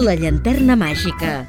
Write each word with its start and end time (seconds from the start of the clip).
La 0.00 0.14
llanterna 0.16 0.78
màgica. 0.80 1.42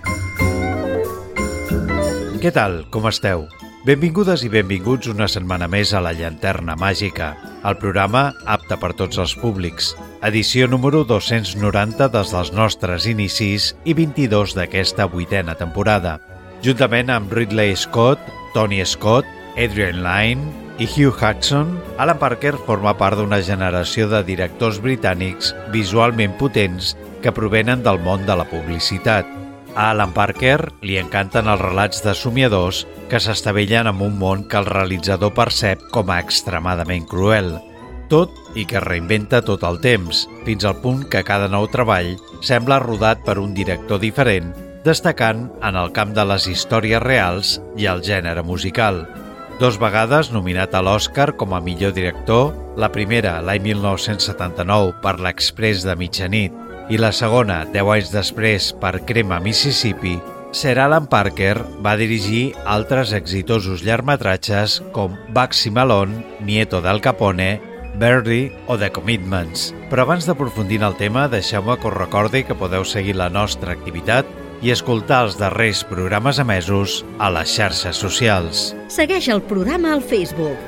Què 2.44 2.50
tal? 2.52 2.81
Com 2.92 3.06
esteu? 3.08 3.46
Benvingudes 3.88 4.42
i 4.44 4.50
benvinguts 4.51 5.08
una 5.08 5.29
setmana 5.31 5.70
més 5.72 5.94
a 5.96 6.01
La 6.04 6.12
llanterna 6.12 6.76
màgica, 6.76 7.29
el 7.64 7.78
programa 7.79 8.26
apte 8.51 8.76
per 8.82 8.90
tots 9.00 9.22
els 9.24 9.37
públics. 9.40 9.94
Edició 10.28 10.68
número 10.68 11.06
290 11.08 12.10
des 12.12 12.33
dels 12.36 12.51
nostres 12.51 13.08
inicis 13.08 13.69
i 13.87 13.96
22 13.96 14.58
d'aquesta 14.58 15.08
vuitena 15.13 15.56
temporada. 15.56 16.18
Juntament 16.66 17.13
amb 17.13 17.31
Ridley 17.31 17.77
Scott, 17.80 18.20
Tony 18.54 18.81
Scott, 18.84 19.30
Adrian 19.55 20.04
Lyne 20.04 20.52
i 20.76 20.90
Hugh 20.91 21.16
Hudson, 21.16 21.77
Alan 22.04 22.20
Parker 22.20 22.58
forma 22.68 22.98
part 22.99 23.16
d'una 23.16 23.40
generació 23.48 24.10
de 24.12 24.26
directors 24.27 24.82
britànics 24.84 25.55
visualment 25.72 26.36
potents 26.41 26.98
que 27.22 27.32
provenen 27.32 27.84
del 27.86 28.02
món 28.04 28.26
de 28.26 28.36
la 28.36 28.48
publicitat. 28.50 29.28
A 29.72 29.92
Alan 29.94 30.12
Parker 30.12 30.74
li 30.84 30.98
encanten 31.00 31.48
els 31.48 31.62
relats 31.62 32.02
de 32.04 32.12
somiadors 32.18 32.84
que 33.12 33.22
s'estavellen 33.24 33.88
en 33.88 34.02
un 34.04 34.18
món 34.20 34.44
que 34.52 34.60
el 34.60 34.68
realitzador 34.68 35.32
percep 35.38 35.86
com 35.96 36.12
a 36.12 36.20
extremadament 36.20 37.08
cruel. 37.08 37.54
Tot 38.12 38.36
i 38.60 38.66
que 38.68 38.82
reinventa 38.84 39.40
tot 39.48 39.64
el 39.64 39.80
temps, 39.80 40.26
fins 40.44 40.66
al 40.68 40.82
punt 40.84 41.06
que 41.08 41.24
cada 41.24 41.48
nou 41.48 41.70
treball 41.72 42.18
sembla 42.44 42.82
rodat 42.84 43.24
per 43.24 43.38
un 43.40 43.54
director 43.56 44.02
diferent, 44.04 44.52
destacant 44.84 45.46
en 45.64 45.78
el 45.80 45.94
camp 45.96 46.12
de 46.18 46.26
les 46.28 46.50
històries 46.52 47.00
reals 47.06 47.60
i 47.80 47.88
el 47.88 48.04
gènere 48.04 48.44
musical. 48.44 49.06
Dos 49.62 49.78
vegades 49.80 50.34
nominat 50.34 50.76
a 50.76 50.82
l'Oscar 50.84 51.30
com 51.38 51.54
a 51.54 51.62
millor 51.63 51.94
director, 51.96 52.52
la 52.76 52.90
primera 52.91 53.38
l'any 53.46 53.62
1979 53.70 54.98
per 55.04 55.20
l'Express 55.22 55.85
de 55.88 55.96
mitjanit 55.96 56.71
i 56.92 56.98
la 57.00 57.14
segona, 57.16 57.62
10 57.72 57.90
anys 57.94 58.10
després, 58.12 58.70
per 58.76 59.00
Crema, 59.08 59.40
Mississippi, 59.40 60.18
Sir 60.52 60.76
Alan 60.84 61.06
Parker 61.08 61.56
va 61.80 61.94
dirigir 61.96 62.52
altres 62.68 63.14
exitosos 63.16 63.86
llargmetratges 63.88 64.81
com 64.92 65.16
Baxi 65.31 65.72
Malone, 65.72 66.25
Nieto 66.44 66.81
del 66.84 67.00
Capone, 67.00 67.62
Birdie 67.95 68.52
o 68.67 68.75
The 68.75 68.92
Commitments. 68.92 69.69
Però 69.88 70.03
abans 70.03 70.28
d'aprofundir 70.28 70.81
en 70.81 70.89
el 70.89 71.00
tema, 71.00 71.30
deixeu-me 71.31 71.78
que 71.80 71.88
us 71.88 71.95
recordi 71.95 72.44
que 72.44 72.59
podeu 72.59 72.84
seguir 72.84 73.16
la 73.16 73.30
nostra 73.31 73.72
activitat 73.72 74.28
i 74.62 74.75
escoltar 74.75 75.23
els 75.30 75.39
darrers 75.39 75.86
programes 75.88 76.44
emesos 76.44 77.00
a 77.19 77.31
les 77.31 77.56
xarxes 77.56 78.03
socials. 78.03 78.72
Segueix 78.92 79.31
el 79.31 79.42
programa 79.47 79.95
al 79.95 80.03
Facebook 80.03 80.59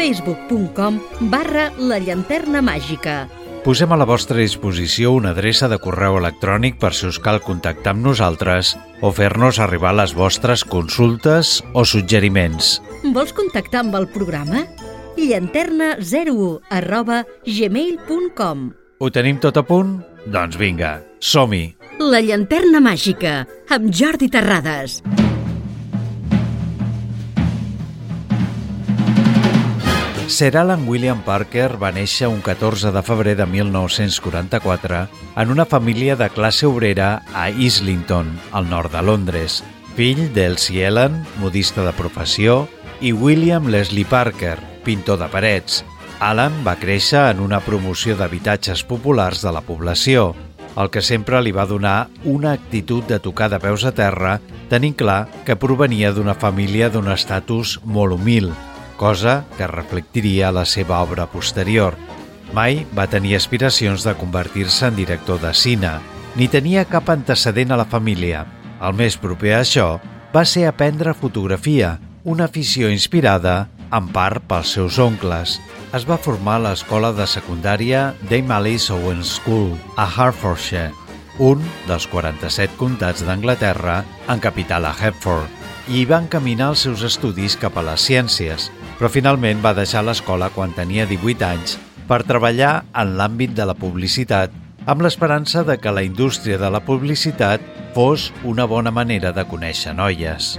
facebook.com 0.00 1.00
barra 1.32 1.70
la 1.76 1.98
llanterna 2.00 2.62
màgica. 2.64 3.26
Posem 3.60 3.92
a 3.92 3.96
la 4.00 4.06
vostra 4.08 4.38
disposició 4.40 5.10
una 5.12 5.34
adreça 5.34 5.68
de 5.68 5.76
correu 5.84 6.16
electrònic 6.16 6.78
per 6.80 6.94
si 6.96 7.04
us 7.10 7.18
cal 7.20 7.42
contactar 7.44 7.92
amb 7.92 8.06
nosaltres 8.06 8.72
o 9.04 9.10
fer-nos 9.12 9.60
arribar 9.60 9.92
les 9.98 10.14
vostres 10.16 10.64
consultes 10.64 11.58
o 11.76 11.84
suggeriments. 11.84 12.78
Vols 13.12 13.36
contactar 13.36 13.84
amb 13.84 14.00
el 14.00 14.08
programa? 14.16 14.64
llanterna01 15.20 16.60
arroba 16.70 17.24
gmail.com 17.44 18.70
Ho 19.00 19.10
tenim 19.12 19.40
tot 19.44 19.60
a 19.60 19.64
punt? 19.66 19.98
Doncs 20.24 20.56
vinga, 20.56 21.00
som-hi! 21.20 21.74
La 22.00 22.24
llanterna 22.24 22.80
màgica, 22.80 23.42
amb 23.68 23.92
Jordi 23.92 24.32
Terrades. 24.32 25.02
Sir 30.40 30.56
Alan 30.56 30.88
William 30.88 31.18
Parker 31.20 31.74
va 31.76 31.90
néixer 31.92 32.24
un 32.32 32.38
14 32.40 32.94
de 32.94 33.00
febrer 33.04 33.34
de 33.36 33.44
1944 33.44 35.00
en 35.42 35.50
una 35.52 35.66
família 35.68 36.14
de 36.16 36.30
classe 36.32 36.64
obrera 36.64 37.10
a 37.36 37.50
Islington, 37.50 38.30
al 38.50 38.70
nord 38.70 38.94
de 38.96 39.02
Londres, 39.04 39.58
fill 39.98 40.30
d'Elsie 40.32 40.86
Ellen, 40.88 41.18
modista 41.42 41.84
de 41.84 41.92
professió, 41.92 42.62
i 43.04 43.12
William 43.12 43.68
Leslie 43.68 44.08
Parker, 44.08 44.56
pintor 44.80 45.20
de 45.20 45.28
parets. 45.28 45.82
Alan 46.24 46.56
va 46.64 46.78
créixer 46.80 47.26
en 47.34 47.44
una 47.44 47.60
promoció 47.60 48.16
d'habitatges 48.16 48.80
populars 48.88 49.44
de 49.44 49.52
la 49.52 49.60
població, 49.60 50.30
el 50.72 50.88
que 50.88 51.04
sempre 51.04 51.44
li 51.44 51.52
va 51.52 51.68
donar 51.68 52.08
una 52.24 52.56
actitud 52.56 53.04
de 53.04 53.20
tocar 53.20 53.52
de 53.52 53.60
peus 53.60 53.84
a 53.84 53.92
terra, 53.92 54.38
tenint 54.72 54.96
clar 54.96 55.26
que 55.44 55.60
provenia 55.60 56.16
d'una 56.16 56.32
família 56.32 56.88
d'un 56.88 57.12
estatus 57.12 57.76
molt 57.84 58.16
humil, 58.16 58.54
cosa 59.00 59.46
que 59.56 59.64
reflectiria 59.66 60.52
la 60.52 60.66
seva 60.68 60.98
obra 61.00 61.24
posterior. 61.32 61.96
Mai 62.52 62.82
va 62.92 63.08
tenir 63.08 63.32
aspiracions 63.38 64.04
de 64.04 64.12
convertir-se 64.20 64.90
en 64.90 64.98
director 64.98 65.40
de 65.40 65.54
cine, 65.56 65.94
ni 66.36 66.50
tenia 66.52 66.84
cap 66.84 67.08
antecedent 67.08 67.72
a 67.72 67.78
la 67.80 67.88
família. 67.88 68.44
El 68.84 68.98
més 68.98 69.16
proper 69.16 69.54
a 69.56 69.62
això 69.64 69.86
va 70.34 70.44
ser 70.44 70.66
aprendre 70.68 71.16
fotografia, 71.16 71.94
una 72.28 72.50
afició 72.50 72.90
inspirada 72.92 73.70
en 73.88 74.10
part 74.12 74.44
pels 74.50 74.74
seus 74.76 74.98
oncles. 75.00 75.56
Es 75.96 76.04
va 76.04 76.20
formar 76.20 76.58
a 76.58 76.64
l'escola 76.68 77.14
de 77.16 77.24
secundària 77.26 78.10
Dame 78.28 78.52
Alice 78.54 78.92
Owen 78.92 79.24
School, 79.24 79.78
a 79.96 80.04
Hertfordshire, 80.04 80.92
un 81.40 81.64
dels 81.88 82.04
47 82.12 82.76
comtats 82.76 83.24
d'Anglaterra 83.24 84.02
en 84.28 84.44
capital 84.44 84.84
a 84.84 84.92
Hertford, 84.92 85.48
i 85.88 86.04
va 86.04 86.20
encaminar 86.20 86.74
els 86.74 86.84
seus 86.84 87.02
estudis 87.06 87.56
cap 87.58 87.80
a 87.80 87.86
les 87.86 88.04
ciències, 88.04 88.68
però 89.00 89.08
finalment 89.08 89.62
va 89.64 89.72
deixar 89.72 90.02
l'escola 90.04 90.50
quan 90.52 90.74
tenia 90.76 91.06
18 91.08 91.46
anys 91.46 91.78
per 92.04 92.20
treballar 92.28 92.82
en 93.00 93.14
l'àmbit 93.16 93.56
de 93.56 93.64
la 93.64 93.72
publicitat 93.72 94.52
amb 94.84 95.00
l'esperança 95.06 95.64
de 95.64 95.78
que 95.80 95.94
la 95.96 96.04
indústria 96.04 96.60
de 96.60 96.68
la 96.68 96.84
publicitat 96.84 97.64
fos 97.96 98.28
una 98.44 98.68
bona 98.68 98.92
manera 98.92 99.32
de 99.32 99.48
conèixer 99.48 99.96
noies. 99.96 100.58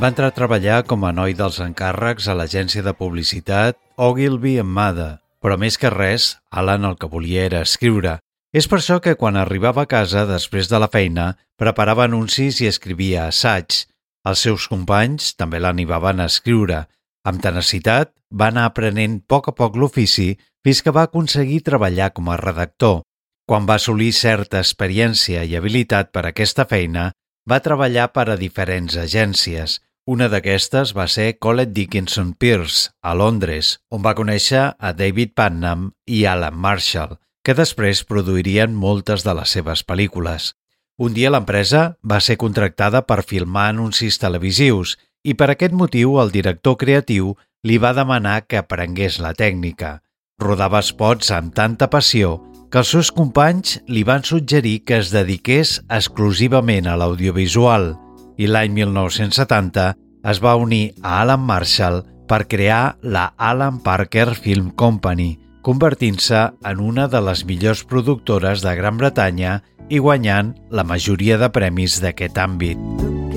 Va 0.00 0.08
entrar 0.08 0.30
a 0.30 0.32
treballar 0.32 0.78
com 0.88 1.02
a 1.04 1.10
noi 1.12 1.34
dels 1.36 1.58
encàrrecs 1.60 2.24
a 2.24 2.32
l'agència 2.32 2.80
de 2.80 2.94
publicitat 2.96 3.76
Ogilvy 4.00 4.54
Mada, 4.64 5.18
però 5.44 5.58
més 5.60 5.76
que 5.76 5.90
res, 5.92 6.38
Alan 6.48 6.86
el 6.88 6.96
que 6.96 7.10
volia 7.12 7.42
era 7.44 7.60
escriure. 7.66 8.14
És 8.56 8.64
per 8.64 8.78
això 8.78 8.96
que 9.04 9.12
quan 9.20 9.36
arribava 9.36 9.84
a 9.84 9.90
casa 9.90 10.22
després 10.24 10.70
de 10.70 10.80
la 10.80 10.88
feina 10.88 11.26
preparava 11.60 12.06
anuncis 12.08 12.62
i 12.64 12.70
escrivia 12.70 13.26
assaigs. 13.26 13.82
Els 14.24 14.46
seus 14.46 14.70
companys 14.72 15.34
també 15.36 15.60
l'animaven 15.60 16.24
a 16.24 16.30
escriure. 16.32 16.86
Amb 17.28 17.44
tenacitat, 17.44 18.14
va 18.32 18.48
anar 18.48 18.70
aprenent 18.70 19.20
a 19.20 19.22
poc 19.28 19.52
a 19.52 19.56
poc 19.60 19.76
l'ofici 19.76 20.30
fins 20.64 20.80
que 20.80 20.96
va 20.96 21.04
aconseguir 21.10 21.60
treballar 21.68 22.08
com 22.16 22.32
a 22.32 22.40
redactor. 22.40 23.02
Quan 23.44 23.68
va 23.68 23.76
assolir 23.76 24.14
certa 24.16 24.64
experiència 24.64 25.44
i 25.44 25.60
habilitat 25.60 26.08
per 26.08 26.24
a 26.24 26.32
aquesta 26.32 26.64
feina, 26.64 27.10
va 27.44 27.60
treballar 27.60 28.08
per 28.16 28.30
a 28.30 28.40
diferents 28.40 28.96
agències, 28.96 29.80
una 30.10 30.26
d'aquestes 30.26 30.90
va 30.96 31.04
ser 31.06 31.36
Colette 31.38 31.70
Dickinson 31.70 32.32
Pierce, 32.34 32.90
a 33.00 33.12
Londres, 33.14 33.76
on 33.94 34.02
va 34.02 34.16
conèixer 34.18 34.62
a 34.74 34.90
David 34.98 35.36
Putnam 35.38 35.84
i 36.10 36.24
Alan 36.26 36.56
Marshall, 36.58 37.14
que 37.46 37.54
després 37.54 38.02
produirien 38.08 38.74
moltes 38.74 39.22
de 39.22 39.36
les 39.38 39.54
seves 39.54 39.84
pel·lícules. 39.86 40.50
Un 40.98 41.14
dia 41.14 41.30
l'empresa 41.30 41.84
va 42.02 42.18
ser 42.18 42.36
contractada 42.42 43.04
per 43.06 43.22
filmar 43.22 43.68
anuncis 43.70 44.18
televisius 44.18 44.96
i 45.22 45.36
per 45.38 45.52
aquest 45.54 45.78
motiu 45.78 46.18
el 46.18 46.34
director 46.34 46.76
creatiu 46.82 47.36
li 47.62 47.78
va 47.78 47.94
demanar 47.94 48.40
que 48.48 48.58
aprengués 48.58 49.22
la 49.22 49.30
tècnica. 49.38 50.00
Rodava 50.42 50.82
spots 50.82 51.30
amb 51.38 51.54
tanta 51.54 51.86
passió 51.86 52.40
que 52.72 52.82
els 52.82 52.90
seus 52.96 53.14
companys 53.14 53.78
li 53.86 54.02
van 54.02 54.26
suggerir 54.26 54.80
que 54.82 54.98
es 55.04 55.14
dediqués 55.14 55.78
exclusivament 55.86 56.90
a 56.90 56.98
l'audiovisual– 56.98 57.92
i 58.40 58.48
l'any 58.48 58.72
1970 58.78 59.90
es 60.32 60.40
va 60.40 60.56
unir 60.56 60.94
a 61.02 61.20
Alan 61.20 61.44
Marshall 61.44 62.02
per 62.30 62.46
crear 62.48 62.96
la 63.02 63.26
Alan 63.36 63.80
Parker 63.84 64.30
Film 64.38 64.70
Company, 64.82 65.34
convertint-se 65.66 66.46
en 66.64 66.80
una 66.80 67.08
de 67.12 67.20
les 67.26 67.44
millors 67.44 67.84
productores 67.84 68.64
de 68.64 68.76
Gran 68.78 69.00
Bretanya 69.00 69.60
i 69.90 69.98
guanyant 69.98 70.54
la 70.70 70.86
majoria 70.86 71.40
de 71.42 71.50
premis 71.52 72.00
d'aquest 72.00 72.38
àmbit. 72.38 73.29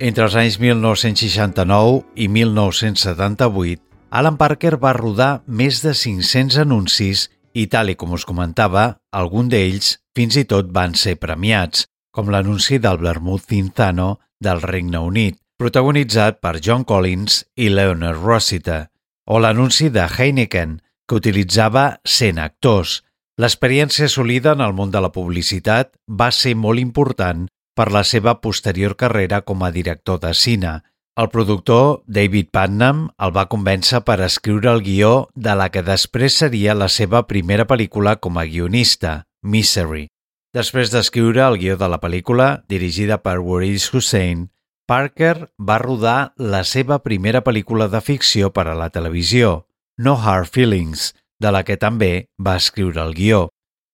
Entre 0.00 0.24
els 0.24 0.32
anys 0.40 0.54
1969 0.56 1.98
i 2.16 2.26
1978, 2.32 3.82
Alan 4.16 4.38
Parker 4.40 4.78
va 4.80 4.94
rodar 4.96 5.42
més 5.44 5.82
de 5.84 5.92
500 5.92 6.56
anuncis 6.62 7.26
i, 7.52 7.66
tal 7.68 7.92
i 7.92 7.96
com 8.00 8.14
us 8.16 8.24
comentava, 8.24 8.86
algun 9.12 9.50
d'ells 9.52 9.98
fins 10.16 10.38
i 10.40 10.46
tot 10.48 10.70
van 10.72 10.96
ser 10.96 11.18
premiats, 11.20 11.84
com 12.16 12.32
l'anunci 12.32 12.80
del 12.80 12.96
Vermouth 13.04 13.44
Cinzano 13.52 14.08
del 14.40 14.64
Regne 14.64 15.04
Unit, 15.04 15.36
protagonitzat 15.60 16.40
per 16.40 16.56
John 16.64 16.88
Collins 16.88 17.44
i 17.60 17.68
Leonard 17.68 18.24
Rossiter, 18.24 18.86
o 19.28 19.36
l'anunci 19.36 19.92
de 19.92 20.08
Heineken, 20.08 20.78
que 21.04 21.20
utilitzava 21.20 22.00
100 22.08 22.40
actors. 22.40 23.02
L'experiència 23.36 24.08
assolida 24.08 24.56
en 24.56 24.64
el 24.64 24.72
món 24.72 24.88
de 24.88 25.04
la 25.04 25.12
publicitat 25.12 25.92
va 26.08 26.32
ser 26.32 26.56
molt 26.56 26.80
important 26.80 27.50
per 27.74 27.90
la 27.92 28.02
seva 28.04 28.36
posterior 28.40 28.96
carrera 28.96 29.40
com 29.42 29.62
a 29.62 29.70
director 29.74 30.20
de 30.20 30.32
cine. 30.34 30.80
El 31.20 31.28
productor 31.28 32.02
David 32.06 32.48
Putnam 32.54 33.02
el 33.20 33.32
va 33.36 33.48
convèncer 33.52 34.00
per 34.06 34.20
escriure 34.24 34.70
el 34.70 34.80
guió 34.86 35.10
de 35.34 35.56
la 35.58 35.68
que 35.74 35.82
després 35.82 36.38
seria 36.42 36.76
la 36.78 36.88
seva 36.88 37.26
primera 37.26 37.66
pel·lícula 37.68 38.16
com 38.16 38.38
a 38.38 38.46
guionista, 38.46 39.26
Misery. 39.42 40.06
Després 40.54 40.90
d'escriure 40.90 41.42
el 41.46 41.58
guió 41.58 41.76
de 41.78 41.88
la 41.90 42.00
pel·lícula, 42.02 42.62
dirigida 42.68 43.20
per 43.22 43.38
Waris 43.38 43.90
Hussein, 43.94 44.48
Parker 44.90 45.50
va 45.62 45.78
rodar 45.78 46.32
la 46.36 46.64
seva 46.64 46.98
primera 46.98 47.44
pel·lícula 47.46 47.86
de 47.90 48.00
ficció 48.02 48.50
per 48.50 48.66
a 48.66 48.74
la 48.74 48.88
televisió, 48.90 49.66
No 49.98 50.16
Hard 50.18 50.50
Feelings, 50.50 51.12
de 51.38 51.52
la 51.54 51.62
que 51.62 51.76
també 51.76 52.26
va 52.38 52.56
escriure 52.58 53.02
el 53.04 53.14
guió. 53.14 53.44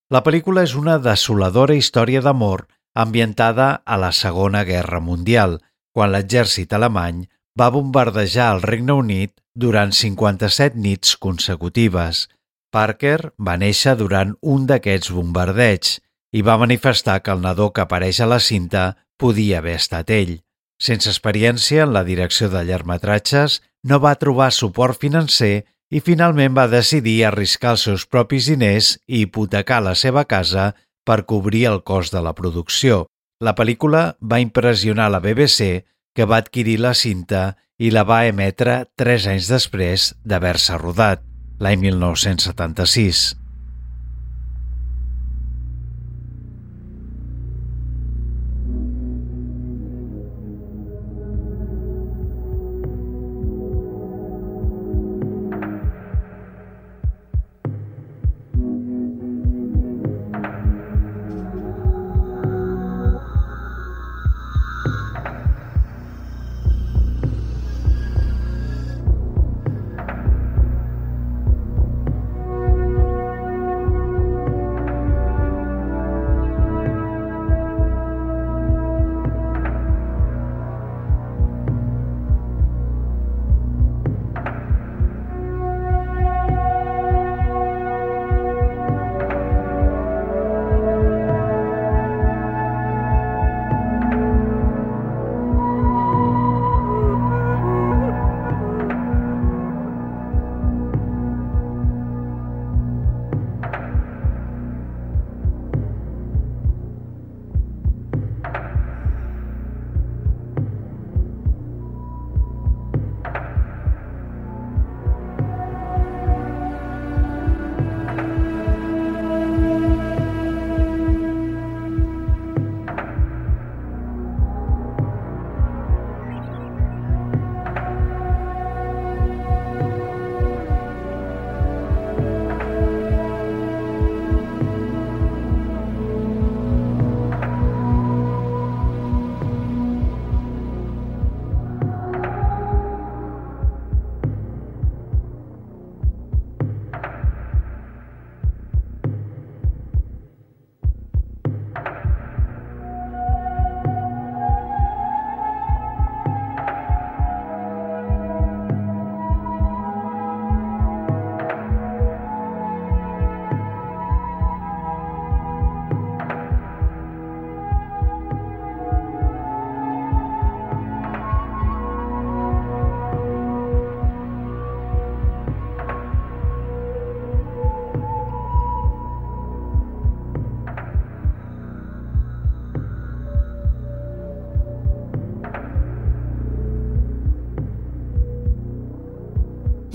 La 0.09 0.23
pel·lícula 0.23 0.63
és 0.63 0.73
una 0.79 0.97
desoladora 0.97 1.75
història 1.75 2.23
d'amor 2.25 2.65
ambientada 2.97 3.83
a 3.85 3.97
la 4.01 4.11
Segona 4.11 4.63
Guerra 4.65 4.99
Mundial, 4.99 5.59
quan 5.93 6.13
l'exèrcit 6.13 6.73
alemany 6.73 7.27
va 7.57 7.69
bombardejar 7.73 8.47
el 8.55 8.63
Regne 8.65 8.95
Unit 8.97 9.33
durant 9.53 9.93
57 9.93 10.77
nits 10.81 11.15
consecutives. 11.21 12.25
Parker 12.73 13.31
va 13.37 13.55
néixer 13.61 13.95
durant 14.01 14.33
un 14.41 14.65
d'aquests 14.69 15.13
bombardeigs 15.13 15.97
i 16.33 16.41
va 16.41 16.57
manifestar 16.61 17.21
que 17.21 17.33
el 17.33 17.41
nadó 17.45 17.69
que 17.73 17.85
apareix 17.85 18.19
a 18.21 18.27
la 18.29 18.39
cinta 18.41 18.83
podia 19.17 19.61
haver 19.61 19.77
estat 19.81 20.09
ell. 20.13 20.35
Sense 20.77 21.09
experiència 21.09 21.85
en 21.85 21.93
la 21.93 22.03
direcció 22.05 22.49
de 22.53 22.61
llargmetratges, 22.65 23.61
no 23.83 24.01
va 24.03 24.17
trobar 24.21 24.51
suport 24.51 24.99
financer 25.01 25.65
i 25.89 26.01
finalment 26.03 26.53
va 26.57 26.67
decidir 26.67 27.23
arriscar 27.25 27.75
els 27.77 27.85
seus 27.87 28.05
propis 28.05 28.49
diners 28.51 28.97
i 29.07 29.23
hipotecar 29.23 29.79
la 29.85 29.95
seva 29.95 30.25
casa 30.25 30.73
per 31.07 31.23
cobrir 31.25 31.63
el 31.71 31.81
cost 31.87 32.13
de 32.13 32.21
la 32.21 32.35
producció. 32.35 33.05
La 33.39 33.55
pel·lícula 33.55 34.17
va 34.19 34.41
impressionar 34.43 35.07
la 35.13 35.21
BBC, 35.23 35.87
que 36.13 36.25
va 36.25 36.41
adquirir 36.43 36.79
la 36.83 36.93
cinta 36.97 37.55
i 37.77 37.91
la 37.93 38.03
va 38.03 38.25
emetre 38.27 38.79
tres 38.97 39.27
anys 39.29 39.47
després 39.53 40.11
d'haver-se 40.25 40.79
rodat, 40.81 41.21
l'any 41.61 41.79
1976. 41.87 43.46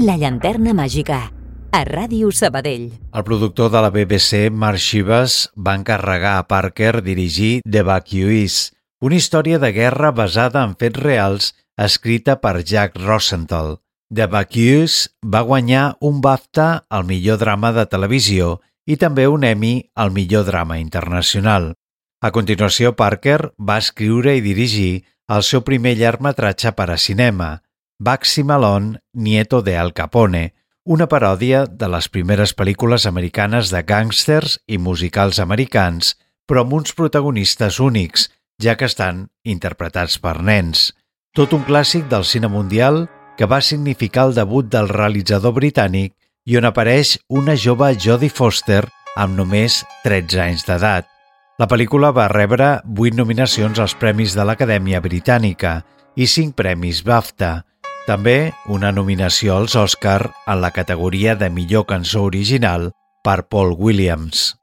La 0.03 0.17
llanterna 0.19 0.73
màgica, 0.75 1.29
a 1.71 1.81
Ràdio 1.87 2.33
Sabadell. 2.35 2.89
El 3.15 3.23
productor 3.23 3.69
de 3.71 3.83
la 3.85 3.91
BBC, 3.95 4.49
Mark 4.51 4.81
Shivas, 4.83 5.53
va 5.55 5.77
encarregar 5.79 6.33
a 6.41 6.49
Parker 6.51 7.05
dirigir 7.07 7.61
The 7.63 7.85
Evacuees, 7.85 8.73
una 8.99 9.21
història 9.21 9.61
de 9.63 9.71
guerra 9.77 10.11
basada 10.11 10.65
en 10.67 10.75
fets 10.81 10.99
reals 11.05 11.53
escrita 11.79 12.41
per 12.43 12.65
Jack 12.65 12.99
Rosenthal. 12.99 13.77
The 14.11 14.27
Evacuees 14.27 14.99
va 15.23 15.47
guanyar 15.47 15.85
un 16.01 16.19
BAFTA 16.21 16.69
al 16.91 17.07
millor 17.07 17.39
drama 17.39 17.71
de 17.71 17.87
televisió 17.87 18.57
i 18.91 18.99
també 18.99 19.29
un 19.31 19.47
Emmy 19.47 19.75
al 19.95 20.11
millor 20.11 20.49
drama 20.51 20.81
internacional. 20.83 21.77
A 22.19 22.35
continuació, 22.35 22.97
Parker 22.99 23.53
va 23.55 23.79
escriure 23.79 24.35
i 24.35 24.43
dirigir 24.43 25.05
el 25.31 25.47
seu 25.47 25.63
primer 25.63 25.95
llargmetratge 25.95 26.75
per 26.75 26.91
a 26.91 26.99
cinema, 26.99 27.61
Baxi 28.05 28.43
Malone, 28.43 28.99
nieto 29.13 29.63
de 29.63 29.77
Al 29.79 29.93
Capone, 29.95 30.57
una 30.83 31.07
paròdia 31.07 31.67
de 31.71 31.87
les 31.87 32.09
primeres 32.11 32.51
pel·lícules 32.59 33.07
americanes 33.07 33.71
de 33.71 33.85
gàngsters 33.87 34.57
i 34.67 34.81
musicals 34.83 35.39
americans, 35.39 36.17
però 36.43 36.65
amb 36.65 36.75
uns 36.81 36.97
protagonistes 36.99 37.79
únics, 37.79 38.27
ja 38.59 38.75
que 38.75 38.91
estan 38.91 39.29
interpretats 39.47 40.19
per 40.19 40.35
nens. 40.43 40.91
Tot 41.31 41.55
un 41.55 41.63
clàssic 41.63 42.11
del 42.11 42.27
cine 42.27 42.51
mundial 42.51 43.05
que 43.39 43.47
va 43.47 43.63
significar 43.63 44.27
el 44.33 44.35
debut 44.35 44.67
del 44.67 44.91
realitzador 44.91 45.55
britànic 45.63 46.17
i 46.43 46.59
on 46.59 46.67
apareix 46.67 47.21
una 47.31 47.55
jove 47.55 47.95
Jodie 47.95 48.35
Foster 48.35 48.83
amb 49.15 49.39
només 49.39 49.85
13 50.03 50.43
anys 50.51 50.67
d'edat. 50.67 51.07
La 51.55 51.71
pel·lícula 51.71 52.11
va 52.11 52.27
rebre 52.35 52.81
8 52.83 53.15
nominacions 53.15 53.79
als 53.79 53.95
Premis 53.95 54.35
de 54.35 54.43
l'Acadèmia 54.43 54.99
Britànica 54.99 55.85
i 56.17 56.27
5 56.27 56.59
premis 56.59 57.07
BAFTA, 57.07 57.61
també 58.07 58.53
una 58.67 58.91
nominació 58.91 59.57
als 59.61 59.77
Oscar 59.79 60.33
en 60.47 60.61
la 60.61 60.73
categoria 60.75 61.37
de 61.39 61.49
millor 61.51 61.87
cançó 61.87 62.25
original 62.27 62.91
per 63.23 63.47
Paul 63.47 63.77
Williams. 63.79 64.57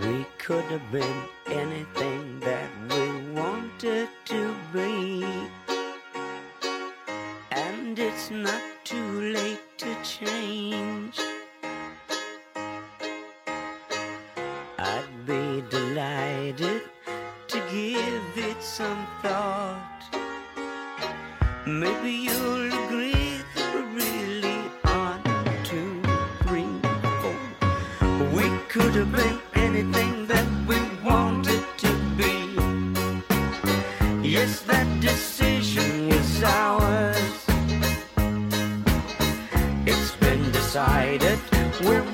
We 0.00 0.24
could 0.38 0.64
have 0.70 0.86
been 0.92 1.22
anything 1.50 2.38
that 2.40 2.70
we 2.90 3.40
wanted 3.40 4.08
to 4.26 4.54
be. 4.72 5.26
And 7.50 7.98
it's 7.98 8.30
not 8.30 8.62
too 8.84 9.32
late 9.32 9.66
to 9.78 9.90
change. 10.04 11.18
I'd 14.78 15.26
be 15.26 15.64
delighted 15.68 16.82
to 17.48 17.58
give 17.70 18.44
it 18.50 18.62
some 18.62 19.06
thought 19.22 19.95
Maybe 21.68 22.12
you'll 22.12 22.72
agree 22.72 23.42
that 23.56 23.74
we're 23.74 23.90
really 23.92 24.70
on 24.84 25.20
two, 25.64 26.00
three, 26.44 26.68
four. 27.20 28.26
We 28.32 28.56
could 28.68 28.94
have 28.94 29.10
been 29.10 29.40
anything 29.54 30.28
that 30.28 30.46
we 30.68 30.76
wanted 31.04 31.64
to 31.78 31.92
be. 32.16 32.54
Yes, 34.22 34.60
that 34.60 34.86
decision 35.00 36.08
was 36.10 36.42
ours. 36.44 37.46
It's 39.86 40.14
been 40.20 40.52
decided 40.52 41.38
where 41.82 42.04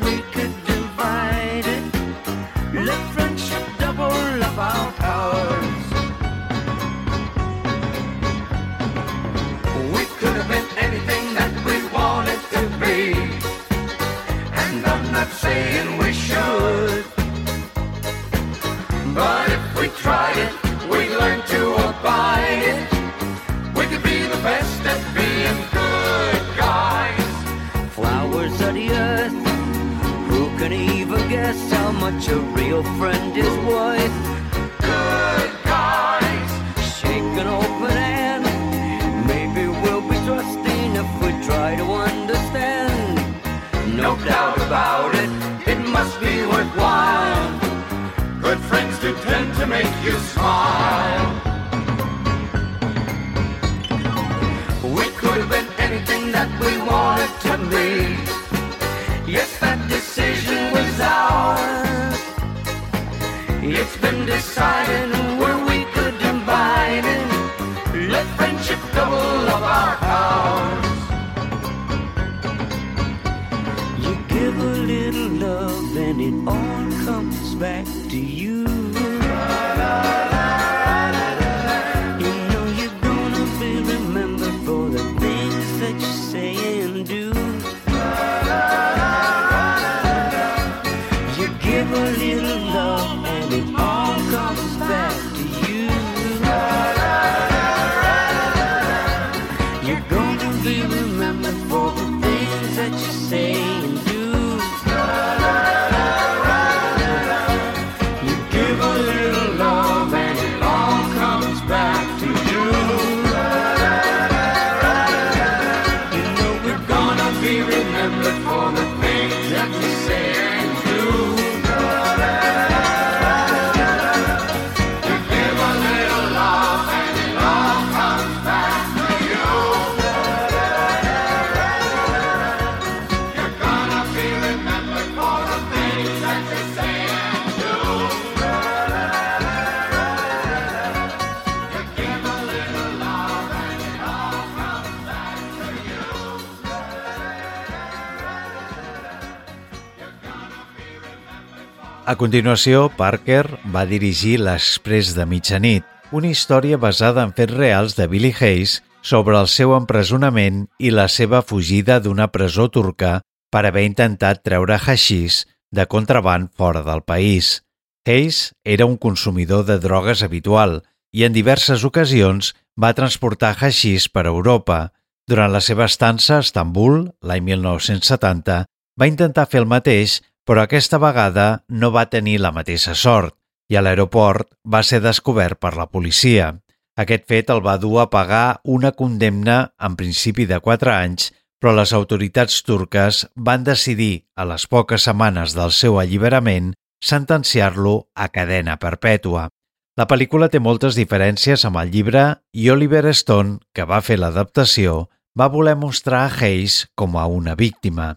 A 152.12 152.16
continuació, 152.20 152.90
Parker 152.92 153.46
va 153.72 153.87
dirigir 153.88 154.35
L'Express 154.44 155.14
de 155.16 155.25
mitjanit, 155.25 155.85
una 156.12 156.29
història 156.29 156.77
basada 156.77 157.22
en 157.25 157.31
fets 157.33 157.55
reals 157.57 157.94
de 157.96 158.05
Billy 158.05 158.35
Hayes 158.37 158.75
sobre 159.01 159.38
el 159.40 159.46
seu 159.48 159.70
empresonament 159.72 160.66
i 160.77 160.90
la 160.92 161.07
seva 161.09 161.40
fugida 161.40 161.96
d'una 162.05 162.27
presó 162.35 162.66
turca 162.75 163.14
per 163.48 163.62
haver 163.64 163.87
intentat 163.88 164.42
treure 164.44 164.77
haixís 164.77 165.38
de 165.72 165.87
contraband 165.94 166.51
fora 166.53 166.83
del 166.85 167.01
país. 167.01 167.62
Hayes 168.05 168.42
era 168.62 168.85
un 168.85 168.98
consumidor 168.98 169.64
de 169.64 169.79
drogues 169.81 170.20
habitual 170.27 170.83
i 171.16 171.25
en 171.25 171.33
diverses 171.33 171.87
ocasions 171.88 172.53
va 172.77 172.92
transportar 172.98 173.55
haixís 173.57 174.11
per 174.12 174.27
Europa. 174.27 174.90
Durant 175.25 175.57
la 175.57 175.64
seva 175.64 175.88
estança 175.88 176.37
a 176.37 176.44
Estambul, 176.44 177.07
l'any 177.25 177.48
1970, 177.48 178.66
va 179.01 179.09
intentar 179.09 179.48
fer 179.48 179.62
el 179.62 179.70
mateix 179.70 180.20
però 180.46 180.64
aquesta 180.64 180.98
vegada 181.02 181.64
no 181.68 181.92
va 181.94 182.09
tenir 182.11 182.38
la 182.40 182.52
mateixa 182.52 182.94
sort 182.98 183.37
i 183.70 183.78
a 183.78 183.83
l'aeroport 183.85 184.48
va 184.68 184.83
ser 184.85 185.00
descobert 185.00 185.61
per 185.62 185.76
la 185.78 185.88
policia. 185.88 186.52
Aquest 186.98 187.24
fet 187.31 187.50
el 187.55 187.62
va 187.64 187.78
dur 187.81 188.02
a 188.02 188.11
pagar 188.12 188.61
una 188.64 188.92
condemna 188.92 189.72
en 189.81 189.96
principi 189.96 190.44
de 190.46 190.59
4 190.61 190.92
anys, 190.92 191.31
però 191.62 191.72
les 191.78 191.94
autoritats 191.96 192.59
turques 192.66 193.22
van 193.37 193.64
decidir, 193.64 194.26
a 194.37 194.44
les 194.44 194.66
poques 194.66 195.07
setmanes 195.09 195.55
del 195.57 195.72
seu 195.72 196.00
alliberament, 196.02 196.72
sentenciar-lo 197.02 198.09
a 198.14 198.28
cadena 198.35 198.76
perpètua. 198.83 199.48
La 199.96 200.09
pel·lícula 200.09 200.48
té 200.48 200.59
moltes 200.59 200.96
diferències 200.98 201.64
amb 201.68 201.78
el 201.81 201.92
llibre 201.94 202.24
i 202.52 202.68
Oliver 202.72 203.07
Stone, 203.14 203.61
que 203.72 203.87
va 203.88 204.00
fer 204.00 204.18
l'adaptació, 204.18 205.07
va 205.38 205.48
voler 205.52 205.76
mostrar 205.76 206.26
a 206.26 206.33
Hayes 206.33 206.88
com 206.96 207.16
a 207.16 207.26
una 207.26 207.55
víctima. 207.55 208.16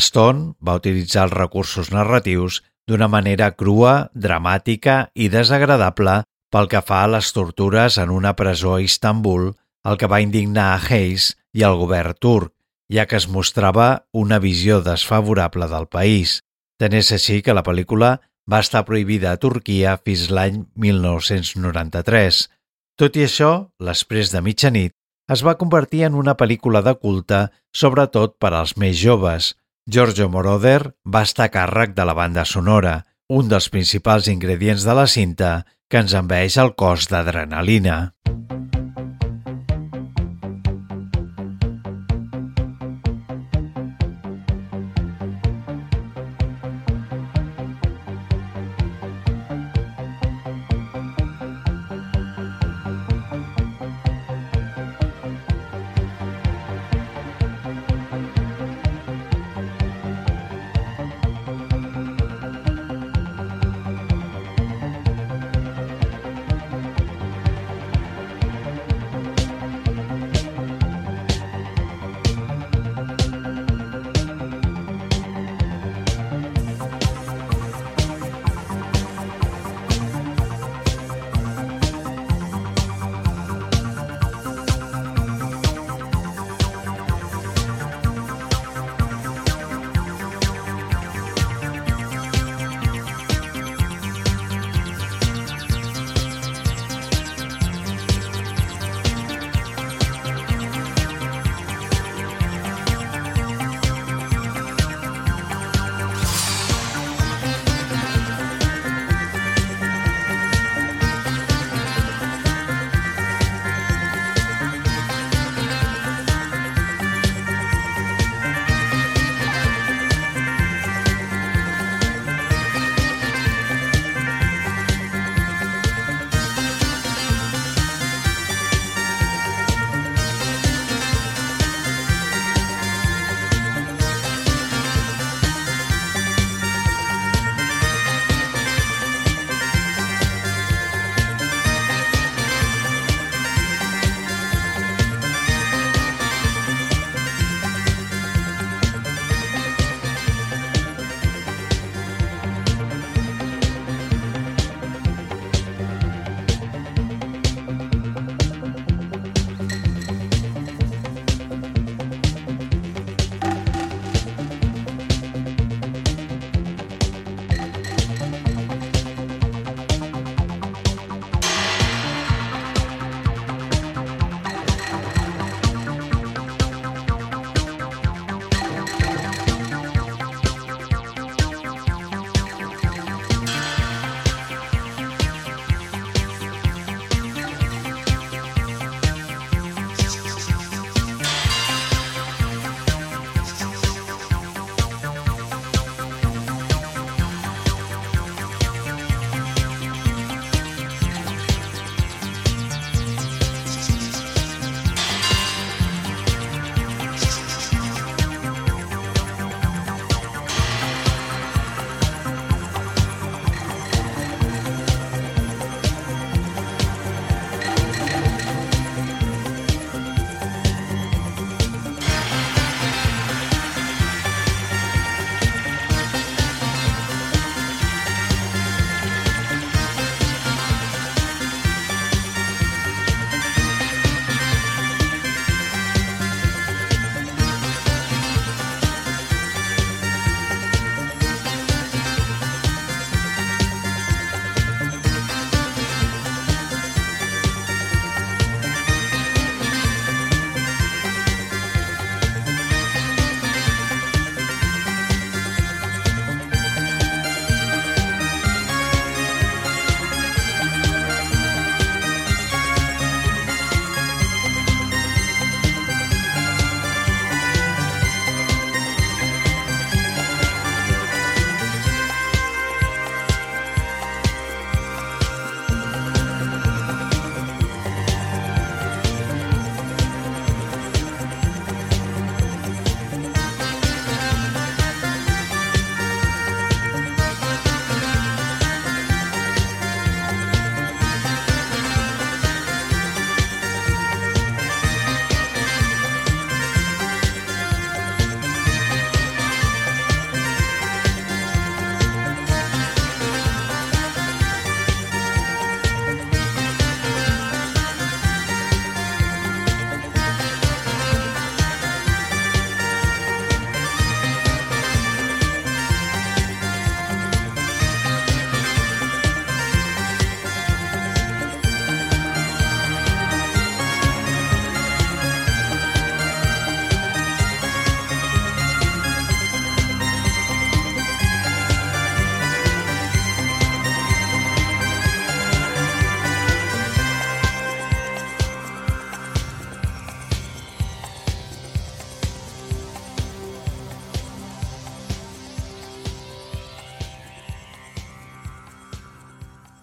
Stone 0.00 0.54
va 0.60 0.78
utilitzar 0.80 1.26
els 1.26 1.36
recursos 1.36 1.90
narratius 1.92 2.62
d'una 2.88 3.08
manera 3.08 3.52
crua, 3.52 4.08
dramàtica 4.14 5.10
i 5.14 5.28
desagradable 5.32 6.22
pel 6.52 6.68
que 6.68 6.82
fa 6.84 7.02
a 7.04 7.10
les 7.10 7.32
tortures 7.32 7.98
en 7.98 8.10
una 8.10 8.34
presó 8.36 8.76
a 8.76 8.82
Istanbul, 8.82 9.52
el 9.84 9.98
que 9.98 10.08
va 10.08 10.20
indignar 10.24 10.72
a 10.72 10.80
Hayes 10.80 11.32
i 11.52 11.64
al 11.64 11.78
govern 11.80 12.16
turc, 12.20 12.52
ja 12.92 13.06
que 13.08 13.16
es 13.16 13.28
mostrava 13.28 14.04
una 14.12 14.38
visió 14.38 14.80
desfavorable 14.84 15.68
del 15.68 15.88
país. 15.88 16.40
Tant 16.78 16.92
és 16.98 17.12
així 17.14 17.40
que 17.42 17.56
la 17.56 17.64
pel·lícula 17.64 18.18
va 18.50 18.60
estar 18.60 18.84
prohibida 18.84 19.32
a 19.32 19.40
Turquia 19.40 19.96
fins 20.04 20.28
l'any 20.30 20.64
1993. 20.76 22.42
Tot 22.98 23.16
i 23.16 23.24
això, 23.24 23.52
l'Express 23.80 24.32
de 24.34 24.42
mitjanit 24.44 24.92
es 25.32 25.42
va 25.46 25.56
convertir 25.56 26.02
en 26.04 26.16
una 26.18 26.34
pel·lícula 26.36 26.82
de 26.84 26.94
culte, 26.98 27.46
sobretot 27.72 28.36
per 28.42 28.52
als 28.52 28.76
més 28.76 28.98
joves, 29.00 29.54
Giorgio 29.86 30.28
Moroder 30.30 30.94
va 31.02 31.24
estar 31.26 31.48
a 31.48 31.50
càrrec 31.50 31.96
de 31.96 32.04
la 32.06 32.14
banda 32.14 32.44
sonora, 32.46 33.00
un 33.26 33.48
dels 33.50 33.66
principals 33.74 34.28
ingredients 34.30 34.84
de 34.86 34.94
la 34.94 35.08
cinta 35.10 35.50
que 35.90 35.98
ens 36.04 36.14
envaeix 36.14 36.56
el 36.62 36.70
cos 36.78 37.08
d'adrenalina. 37.10 37.96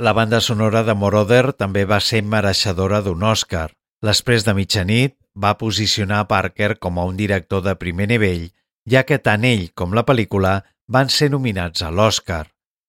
La 0.10 0.13
banda 0.13 0.41
sonora 0.41 0.82
de 0.82 0.95
Moroder 0.98 1.52
també 1.54 1.84
va 1.86 2.00
ser 2.02 2.24
mereixedora 2.26 3.04
d'un 3.06 3.22
Oscar. 3.30 3.67
L'Express 4.02 4.41
de 4.48 4.56
mitjanit 4.58 5.13
va 5.43 5.52
posicionar 5.60 6.24
Parker 6.32 6.80
com 6.82 6.98
a 6.98 7.04
un 7.06 7.19
director 7.19 7.62
de 7.62 7.76
primer 7.78 8.08
nivell, 8.10 8.48
ja 8.89 9.04
que 9.06 9.19
tant 9.28 9.45
ell 9.45 9.67
com 9.78 9.93
la 9.93 10.02
pel·lícula 10.08 10.54
van 10.88 11.13
ser 11.13 11.28
nominats 11.30 11.86
a 11.86 11.91
l'Oscar. 11.93 12.48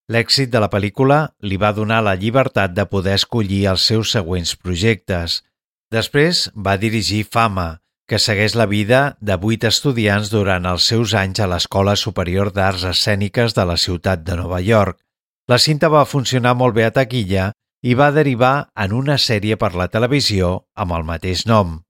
L'èxit 0.08 0.48
de 0.54 0.62
la 0.64 0.70
pel·lícula 0.72 1.18
li 1.44 1.60
va 1.60 1.74
donar 1.76 2.00
la 2.06 2.16
llibertat 2.16 2.72
de 2.72 2.88
poder 2.88 3.18
escollir 3.20 3.66
els 3.74 3.84
seus 3.92 4.16
següents 4.16 4.54
projectes. 4.56 5.42
Després 5.92 6.46
va 6.56 6.78
dirigir 6.80 7.26
Fama, 7.28 7.68
que 8.08 8.22
segueix 8.30 8.56
la 8.56 8.70
vida 8.70 9.02
de 9.20 9.36
vuit 9.44 9.68
estudiants 9.68 10.32
durant 10.32 10.72
els 10.72 10.88
seus 10.88 11.12
anys 11.12 11.44
a 11.44 11.52
l'Escola 11.52 11.98
Superior 12.00 12.48
d'Arts 12.48 12.88
Escèniques 12.94 13.52
de 13.60 13.68
la 13.74 13.76
ciutat 13.76 14.24
de 14.24 14.40
Nova 14.40 14.64
York. 14.64 14.96
La 15.50 15.58
cinta 15.58 15.88
va 15.90 16.06
funcionar 16.06 16.52
molt 16.54 16.76
bé 16.76 16.84
a 16.86 16.92
taquilla 16.94 17.50
i 17.82 17.94
va 17.98 18.12
derivar 18.14 18.70
en 18.84 18.92
una 18.94 19.16
sèrie 19.18 19.56
per 19.58 19.72
la 19.74 19.88
televisió 19.90 20.50
amb 20.84 20.94
el 20.94 21.06
mateix 21.08 21.42
nom. 21.50 21.80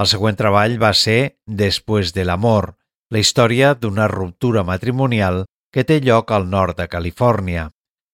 El 0.00 0.08
següent 0.08 0.38
treball 0.38 0.78
va 0.80 0.94
ser 0.96 1.36
Después 1.44 2.14
del 2.16 2.30
amor, 2.32 2.70
la 3.12 3.20
història 3.20 3.74
d'una 3.74 4.06
ruptura 4.08 4.62
matrimonial 4.64 5.42
que 5.74 5.84
té 5.84 5.98
lloc 6.00 6.32
al 6.32 6.48
nord 6.48 6.78
de 6.78 6.86
Califòrnia. 6.88 7.66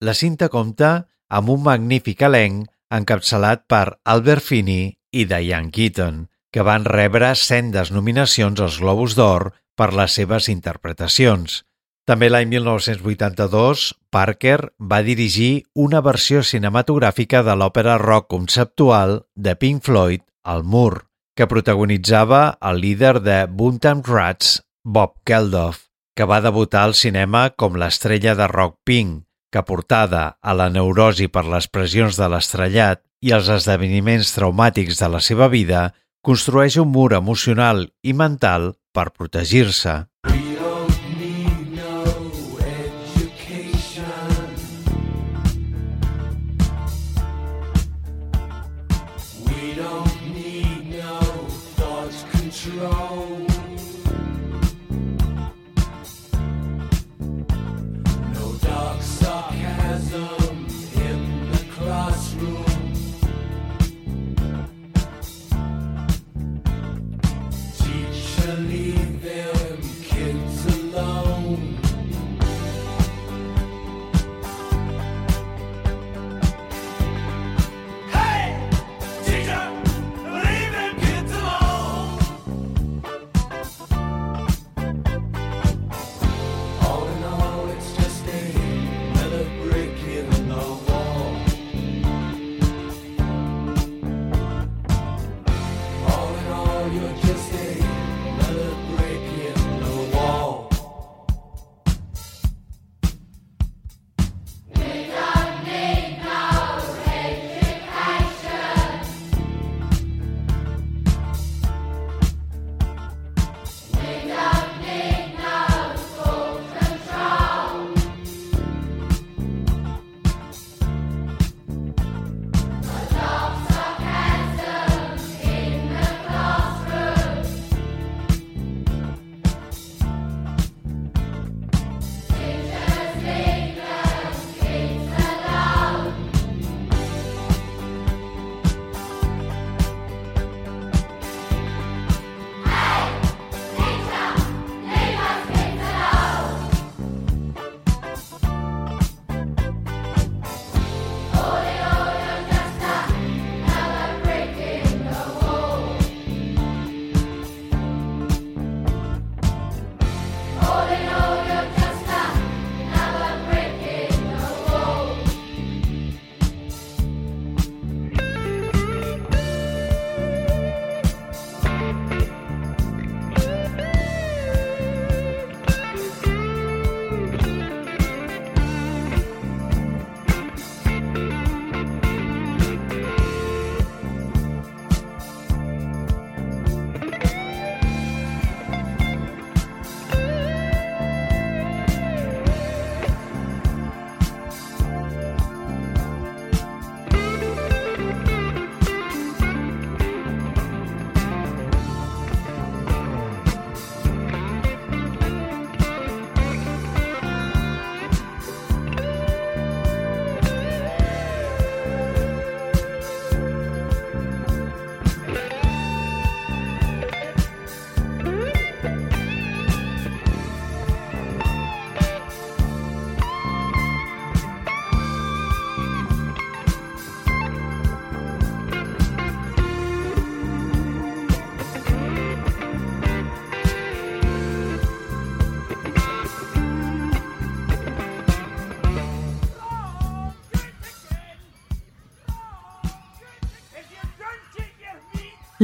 La 0.03 0.15
cinta 0.15 0.49
compta 0.49 0.91
amb 1.29 1.55
un 1.55 1.63
magnífic 1.69 2.27
elenc 2.27 2.67
encapçalat 2.99 3.63
per 3.71 4.01
Albert 4.17 4.43
Finney 4.43 4.91
i 5.13 5.29
Diane 5.31 5.71
Keaton, 5.71 6.25
que 6.51 6.67
van 6.67 6.89
rebre 6.89 7.31
sendes 7.39 7.95
nominacions 7.95 8.59
als 8.59 8.81
Globus 8.83 9.15
d'Or 9.15 9.53
per 9.77 9.93
les 9.95 10.19
seves 10.19 10.51
interpretacions. 10.51 11.63
També 12.07 12.29
l'any 12.31 12.47
1982, 12.53 13.89
Parker 14.15 14.61
va 14.79 15.01
dirigir 15.03 15.67
una 15.75 15.99
versió 16.07 16.45
cinematogràfica 16.47 17.43
de 17.43 17.57
l'òpera 17.59 17.97
rock 17.99 18.29
conceptual 18.31 19.19
de 19.35 19.57
Pink 19.59 19.83
Floyd, 19.83 20.23
El 20.47 20.63
mur, 20.63 21.09
que 21.35 21.49
protagonitzava 21.51 22.59
el 22.63 22.79
líder 22.85 23.19
de 23.27 23.41
Buntam 23.51 24.05
Rats, 24.07 24.63
Bob 24.85 25.19
Geldof, 25.27 25.83
que 26.15 26.31
va 26.31 26.41
debutar 26.41 26.87
al 26.87 26.95
cinema 26.95 27.51
com 27.59 27.75
l'estrella 27.75 28.39
de 28.39 28.47
rock 28.55 28.79
Pink, 28.87 29.25
que 29.51 29.67
portada 29.67 30.39
a 30.41 30.55
la 30.55 30.71
neurosi 30.71 31.27
per 31.27 31.45
les 31.51 31.67
pressions 31.67 32.15
de 32.23 32.31
l'estrellat 32.31 33.03
i 33.19 33.35
els 33.35 33.51
esdeveniments 33.51 34.31
traumàtics 34.39 35.03
de 35.03 35.11
la 35.11 35.19
seva 35.19 35.51
vida, 35.51 35.89
construeix 36.23 36.79
un 36.79 36.95
mur 36.95 37.13
emocional 37.19 37.89
i 38.07 38.15
mental 38.15 38.77
per 38.95 39.11
protegir-se. 39.11 40.05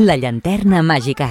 La 0.02 0.16
llanterna 0.16 0.80
màgica. 0.82 1.28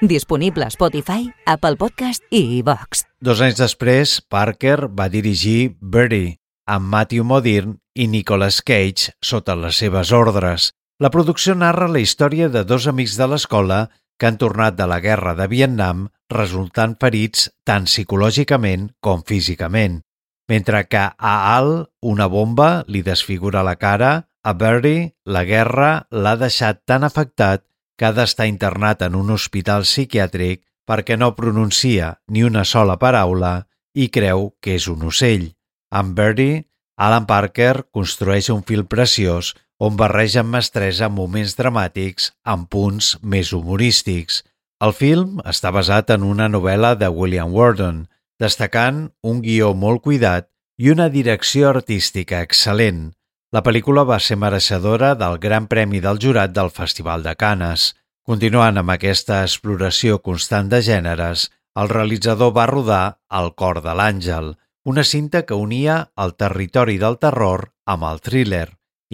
Disponible 0.00 0.64
a 0.64 0.72
Spotify, 0.72 1.26
Apple 1.44 1.76
Podcast 1.76 2.22
i 2.32 2.38
iVox. 2.62 3.02
Dos 3.20 3.42
anys 3.44 3.58
després, 3.60 4.14
Parker 4.32 4.86
va 4.88 5.10
dirigir 5.12 5.74
Birdie, 5.82 6.38
amb 6.64 6.88
Matthew 6.88 7.26
Modine 7.28 7.74
i 7.92 8.06
Nicolas 8.08 8.62
Cage 8.64 9.12
sota 9.20 9.58
les 9.60 9.76
seves 9.82 10.12
ordres. 10.16 10.70
La 11.04 11.10
producció 11.12 11.52
narra 11.52 11.90
la 11.90 12.00
història 12.00 12.48
de 12.48 12.62
dos 12.64 12.86
amics 12.88 13.18
de 13.20 13.28
l'escola 13.28 13.82
que 14.16 14.30
han 14.30 14.40
tornat 14.40 14.78
de 14.78 14.88
la 14.88 15.02
guerra 15.04 15.36
de 15.36 15.50
Vietnam 15.52 16.06
resultant 16.32 16.96
ferits 16.96 17.50
tant 17.68 17.84
psicològicament 17.90 18.88
com 19.04 19.20
físicament. 19.20 20.00
Mentre 20.48 20.86
que 20.88 21.04
a 21.12 21.34
Al 21.58 21.90
una 22.00 22.32
bomba 22.32 22.86
li 22.88 23.04
desfigura 23.04 23.66
la 23.68 23.76
cara, 23.76 24.14
a 24.40 24.56
Bertie 24.56 25.12
la 25.28 25.44
guerra 25.44 25.92
l'ha 26.08 26.36
deixat 26.40 26.86
tan 26.88 27.04
afectat 27.04 27.66
que 27.98 28.06
ha 28.06 28.12
d'estar 28.12 28.46
internat 28.50 29.02
en 29.06 29.14
un 29.18 29.30
hospital 29.34 29.86
psiquiàtric 29.88 30.62
perquè 30.88 31.16
no 31.16 31.34
pronuncia 31.36 32.14
ni 32.28 32.44
una 32.44 32.64
sola 32.64 32.98
paraula 33.00 33.66
i 33.94 34.08
creu 34.14 34.50
que 34.60 34.76
és 34.78 34.88
un 34.90 35.06
ocell. 35.08 35.52
Amb 35.90 36.16
Birdie, 36.18 36.64
Alan 36.96 37.26
Parker 37.26 37.86
construeix 37.94 38.50
un 38.50 38.62
fil 38.66 38.84
preciós 38.86 39.54
on 39.78 39.96
barreja 39.98 40.42
amb 40.42 40.54
mestresa 40.54 41.08
moments 41.10 41.56
dramàtics 41.58 42.30
amb 42.44 42.68
punts 42.70 43.14
més 43.22 43.52
humorístics. 43.52 44.42
El 44.84 44.92
film 44.92 45.40
està 45.46 45.72
basat 45.74 46.10
en 46.14 46.26
una 46.26 46.48
novel·la 46.50 46.94
de 47.00 47.08
William 47.08 47.52
Worden, 47.54 48.04
destacant 48.38 49.08
un 49.22 49.40
guió 49.42 49.72
molt 49.74 50.02
cuidat 50.06 50.50
i 50.78 50.90
una 50.90 51.08
direcció 51.08 51.70
artística 51.70 52.42
excel·lent. 52.42 53.12
La 53.54 53.60
pel·lícula 53.62 54.02
va 54.02 54.16
ser 54.18 54.34
mereixedora 54.42 55.12
del 55.14 55.36
Gran 55.38 55.68
Premi 55.70 56.00
del 56.02 56.18
Jurat 56.22 56.50
del 56.50 56.72
Festival 56.74 57.22
de 57.22 57.36
Canes. 57.38 57.92
Continuant 58.26 58.80
amb 58.80 58.90
aquesta 58.94 59.36
exploració 59.46 60.16
constant 60.24 60.72
de 60.72 60.80
gèneres, 60.82 61.44
el 61.78 61.92
realitzador 61.92 62.50
va 62.56 62.64
rodar 62.66 63.04
El 63.30 63.52
cor 63.54 63.78
de 63.84 63.94
l'àngel, 63.94 64.50
una 64.90 65.04
cinta 65.06 65.44
que 65.46 65.54
unia 65.54 66.00
el 66.24 66.34
territori 66.34 66.98
del 66.98 67.20
terror 67.22 67.68
amb 67.94 68.08
el 68.10 68.18
thriller, 68.26 68.66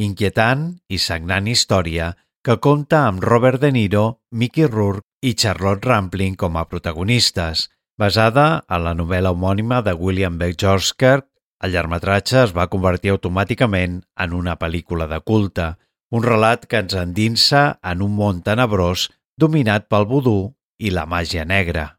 inquietant 0.08 0.64
i 0.88 0.96
sagnant 0.96 1.50
història 1.52 2.14
que 2.42 2.56
compta 2.56 3.04
amb 3.10 3.20
Robert 3.20 3.60
De 3.60 3.74
Niro, 3.76 4.06
Mickey 4.32 4.70
Rourke 4.70 5.04
i 5.20 5.34
Charlotte 5.34 5.84
Rampling 5.84 6.40
com 6.40 6.56
a 6.56 6.64
protagonistes, 6.64 7.68
basada 8.00 8.64
en 8.72 8.88
la 8.88 8.96
novel·la 8.96 9.36
homònima 9.36 9.82
de 9.84 9.92
William 9.92 10.40
Beck 10.40 10.56
Kirk 10.96 11.28
el 11.64 11.74
llargmetratge 11.74 12.44
es 12.44 12.54
va 12.56 12.68
convertir 12.72 13.12
automàticament 13.14 14.00
en 14.24 14.36
una 14.36 14.56
pel·lícula 14.60 15.08
de 15.10 15.20
culte, 15.20 15.74
un 16.10 16.24
relat 16.26 16.66
que 16.66 16.80
ens 16.84 16.96
endinsa 16.96 17.64
en 17.92 18.06
un 18.06 18.16
món 18.16 18.40
tenebrós 18.46 19.08
dominat 19.38 19.88
pel 19.88 20.08
vudú 20.14 20.38
i 20.80 20.94
la 20.94 21.06
màgia 21.06 21.44
negra. 21.44 21.90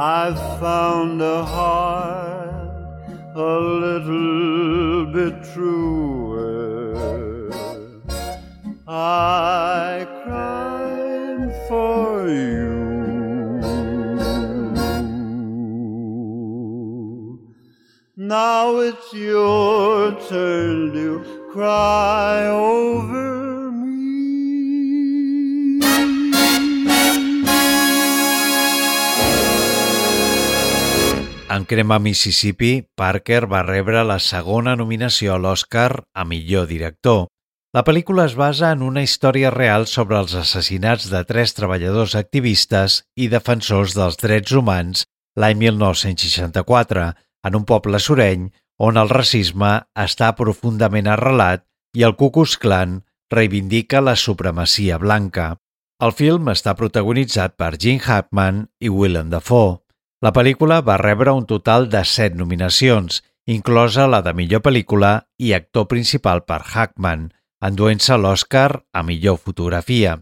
I've 0.00 0.38
found 0.60 1.20
a 1.20 1.44
heart 1.44 2.70
a 3.34 3.58
little 3.58 5.06
bit 5.06 5.42
truer. 5.52 7.50
I 8.86 10.06
cried 10.22 11.52
for 11.66 12.28
you. 12.28 12.78
Now 18.16 18.76
it's 18.76 19.12
your 19.12 20.12
turn 20.28 20.92
to 20.92 21.48
cry 21.50 22.46
over. 22.46 23.17
Crema 31.64 31.98
Mississippi, 31.98 32.84
Parker 32.94 33.46
va 33.50 33.64
rebre 33.64 34.04
la 34.04 34.18
segona 34.20 34.76
nominació 34.76 35.34
a 35.34 35.38
l'Oscar 35.42 36.04
a 36.14 36.24
millor 36.28 36.68
director. 36.68 37.26
La 37.72 37.82
pel·lícula 37.84 38.26
es 38.28 38.34
basa 38.36 38.70
en 38.72 38.82
una 38.82 39.02
història 39.02 39.50
real 39.54 39.86
sobre 39.86 40.18
els 40.20 40.34
assassinats 40.38 41.08
de 41.12 41.22
tres 41.28 41.56
treballadors 41.56 42.14
activistes 42.20 43.02
i 43.16 43.28
defensors 43.32 43.96
dels 43.96 44.20
drets 44.20 44.52
humans 44.52 45.06
l'any 45.38 45.58
1964 45.64 47.08
en 47.48 47.58
un 47.58 47.64
poble 47.64 48.00
sureny 48.02 48.48
on 48.78 49.00
el 49.00 49.10
racisme 49.10 49.72
està 50.04 50.30
profundament 50.38 51.10
arrelat 51.10 51.64
i 51.96 52.04
el 52.06 52.14
Ku 52.20 52.30
Klux 52.34 52.56
Klan 52.62 53.00
reivindica 53.32 54.00
la 54.00 54.16
supremacia 54.16 54.98
blanca. 54.98 55.56
El 56.04 56.14
film 56.14 56.48
està 56.52 56.76
protagonitzat 56.78 57.56
per 57.58 57.74
Gene 57.76 58.04
Hackman 58.04 58.64
i 58.80 58.88
Willem 58.88 59.30
Dafoe. 59.34 59.78
La 60.18 60.32
pel·lícula 60.34 60.80
va 60.82 60.96
rebre 60.98 61.30
un 61.30 61.44
total 61.46 61.84
de 61.90 62.00
set 62.02 62.34
nominacions, 62.34 63.20
inclosa 63.46 64.08
la 64.10 64.18
de 64.26 64.32
millor 64.34 64.64
pel·lícula 64.66 65.12
i 65.38 65.52
actor 65.54 65.86
principal 65.86 66.42
per 66.42 66.58
Hackman, 66.64 67.28
enduent-se 67.62 68.18
l'Oscar 68.18 68.82
a 68.92 69.04
millor 69.06 69.38
fotografia. 69.38 70.16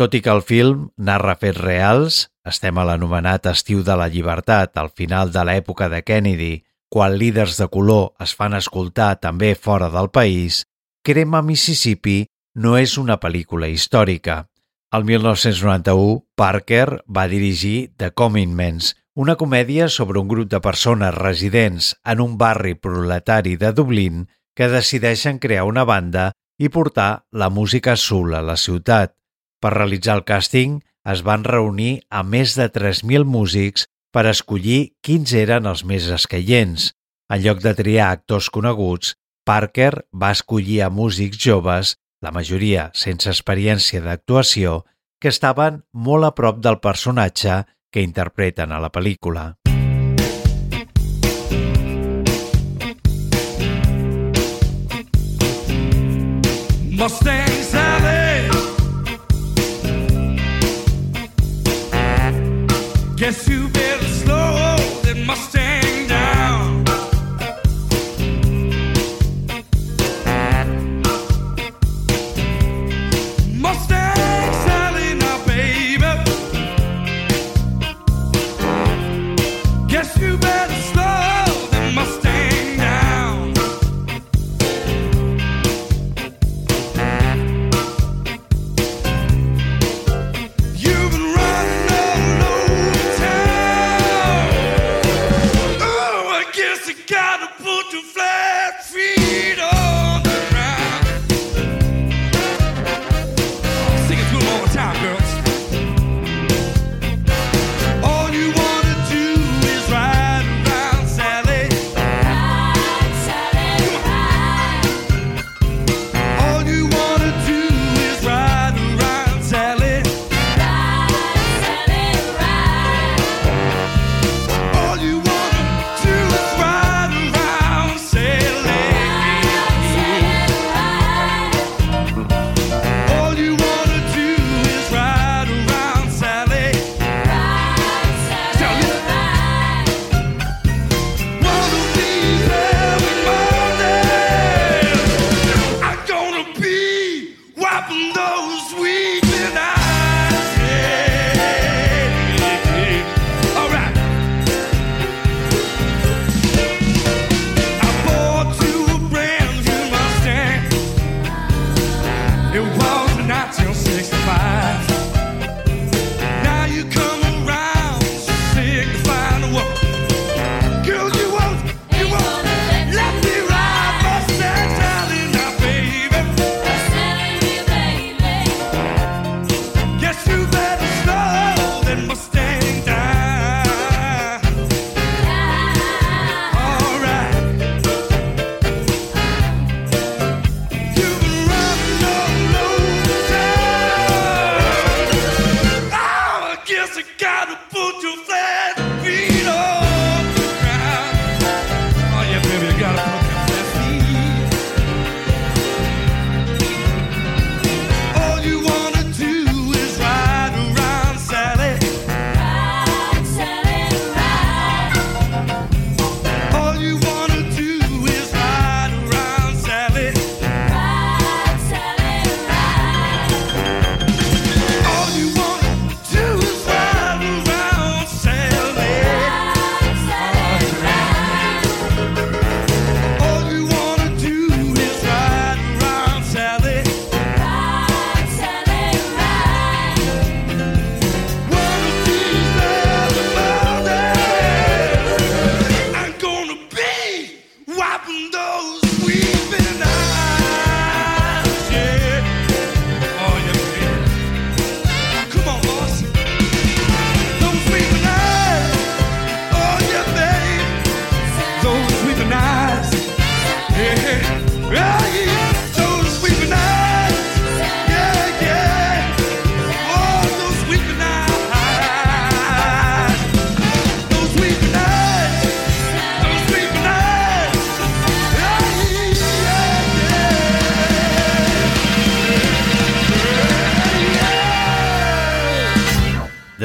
Tot 0.00 0.16
i 0.16 0.22
que 0.24 0.32
el 0.32 0.40
film 0.42 0.88
narra 0.96 1.36
fets 1.36 1.60
reals, 1.60 2.22
estem 2.48 2.80
a 2.80 2.86
l'anomenat 2.88 3.50
Estiu 3.52 3.84
de 3.84 3.98
la 4.00 4.08
Llibertat, 4.08 4.72
al 4.80 4.88
final 4.96 5.30
de 5.36 5.44
l'època 5.44 5.90
de 5.92 6.00
Kennedy, 6.00 6.64
quan 6.88 7.18
líders 7.20 7.60
de 7.60 7.68
color 7.68 8.14
es 8.24 8.32
fan 8.32 8.56
escoltar 8.56 9.12
també 9.20 9.54
fora 9.54 9.92
del 9.92 10.08
país, 10.08 10.64
Crema 11.04 11.44
Mississippi 11.44 12.24
no 12.56 12.78
és 12.80 12.96
una 12.96 13.20
pel·lícula 13.20 13.68
històrica. 13.68 14.46
El 14.94 15.04
1991, 15.04 16.22
Parker 16.34 17.02
va 17.04 17.28
dirigir 17.28 17.92
The 17.98 18.14
Commitments, 18.16 18.94
una 19.14 19.36
comèdia 19.36 19.88
sobre 19.88 20.18
un 20.18 20.28
grup 20.28 20.50
de 20.50 20.60
persones 20.60 21.14
residents 21.14 21.94
en 22.04 22.20
un 22.20 22.36
barri 22.38 22.74
proletari 22.74 23.54
de 23.56 23.70
Dublín 23.72 24.26
que 24.58 24.68
decideixen 24.68 25.38
crear 25.38 25.64
una 25.70 25.84
banda 25.86 26.32
i 26.58 26.68
portar 26.68 27.26
la 27.30 27.48
música 27.50 27.94
soul 27.96 28.34
a 28.34 28.42
la 28.42 28.56
ciutat. 28.58 29.14
Per 29.62 29.70
realitzar 29.74 30.18
el 30.18 30.24
càsting 30.26 30.80
es 31.10 31.22
van 31.22 31.44
reunir 31.46 32.02
a 32.10 32.22
més 32.22 32.54
de 32.58 32.66
3.000 32.70 33.24
músics 33.24 33.86
per 34.14 34.26
escollir 34.30 34.94
quins 35.02 35.34
eren 35.34 35.66
els 35.66 35.84
més 35.84 36.08
escaients. 36.10 36.90
En 37.30 37.42
lloc 37.42 37.62
de 37.62 37.74
triar 37.74 38.10
actors 38.10 38.50
coneguts, 38.50 39.14
Parker 39.46 40.06
va 40.10 40.32
escollir 40.34 40.82
a 40.82 40.90
músics 40.90 41.38
joves, 41.38 41.94
la 42.22 42.32
majoria 42.32 42.90
sense 42.94 43.30
experiència 43.30 44.02
d'actuació, 44.02 44.84
que 45.20 45.30
estaven 45.30 45.82
molt 45.92 46.26
a 46.26 46.32
prop 46.34 46.58
del 46.64 46.80
personatge 46.80 47.62
que 47.94 48.02
interpreten 48.02 48.72
a 48.72 48.80
la 48.82 48.90
pel·lícula. 48.90 49.54
Mustang 56.90 57.54
Sally 57.70 58.50
Guess 63.14 63.46
you 63.46 63.68
better 63.68 64.10
slow 64.22 64.76
that 65.04 65.16
Mustang 65.24 65.63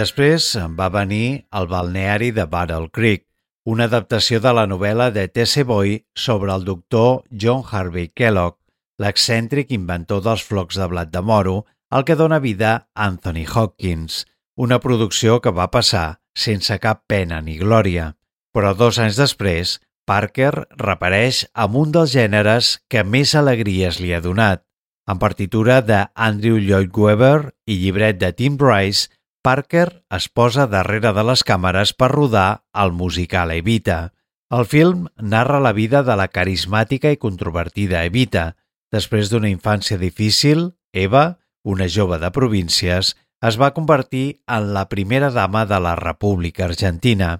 Després 0.09 0.55
va 0.73 0.87
venir 0.89 1.45
el 1.53 1.67
balneari 1.69 2.31
de 2.33 2.47
Battle 2.49 2.87
Creek, 2.89 3.27
una 3.69 3.85
adaptació 3.85 4.39
de 4.41 4.53
la 4.57 4.63
novel·la 4.65 5.11
de 5.13 5.27
T.C. 5.29 5.61
Boy 5.69 5.99
sobre 6.17 6.49
el 6.49 6.63
doctor 6.65 7.19
John 7.29 7.61
Harvey 7.61 8.07
Kellogg, 8.09 8.55
l'excèntric 8.97 9.69
inventor 9.75 10.23
dels 10.25 10.41
flocs 10.41 10.79
de 10.81 10.87
blat 10.89 11.11
de 11.13 11.21
moro, 11.21 11.53
el 11.93 12.07
que 12.07 12.17
dona 12.17 12.39
vida 12.41 12.71
a 12.73 13.05
Anthony 13.05 13.43
Hopkins, 13.45 14.23
una 14.57 14.79
producció 14.81 15.37
que 15.45 15.53
va 15.53 15.69
passar 15.69 16.23
sense 16.33 16.79
cap 16.81 17.05
pena 17.05 17.37
ni 17.45 17.59
glòria. 17.61 18.15
Però 18.49 18.73
dos 18.73 18.97
anys 18.97 19.21
després, 19.21 19.75
Parker 20.09 20.65
repareix 20.81 21.43
amb 21.53 21.77
un 21.83 21.93
dels 21.93 22.17
gèneres 22.17 22.79
que 22.89 23.05
més 23.05 23.35
alegries 23.37 24.01
li 24.01 24.17
ha 24.17 24.25
donat. 24.25 24.65
En 25.05 25.21
partitura 25.21 25.83
de 25.85 26.01
Andrew 26.15 26.57
Lloyd 26.57 26.97
Webber 26.97 27.53
i 27.69 27.77
llibret 27.77 28.17
de 28.17 28.33
Tim 28.33 28.57
Bryce, 28.57 29.09
Parker 29.41 30.03
es 30.11 30.27
posa 30.27 30.65
darrere 30.67 31.13
de 31.15 31.23
les 31.23 31.45
càmeres 31.47 31.93
per 31.95 32.09
rodar 32.11 32.65
el 32.83 32.91
musical 32.91 33.53
Evita. 33.55 34.11
El 34.51 34.65
film 34.65 35.05
narra 35.17 35.61
la 35.63 35.71
vida 35.77 36.01
de 36.03 36.17
la 36.19 36.27
carismàtica 36.27 37.13
i 37.13 37.19
controvertida 37.21 38.03
Evita. 38.03 38.55
Després 38.91 39.29
d'una 39.31 39.51
infància 39.51 39.99
difícil, 40.01 40.73
Eva, 40.91 41.39
una 41.63 41.87
jove 41.87 42.19
de 42.19 42.31
províncies, 42.35 43.13
es 43.45 43.59
va 43.61 43.71
convertir 43.71 44.41
en 44.47 44.73
la 44.73 44.89
primera 44.89 45.29
dama 45.31 45.65
de 45.65 45.79
la 45.79 45.95
República 45.95 46.65
Argentina. 46.65 47.37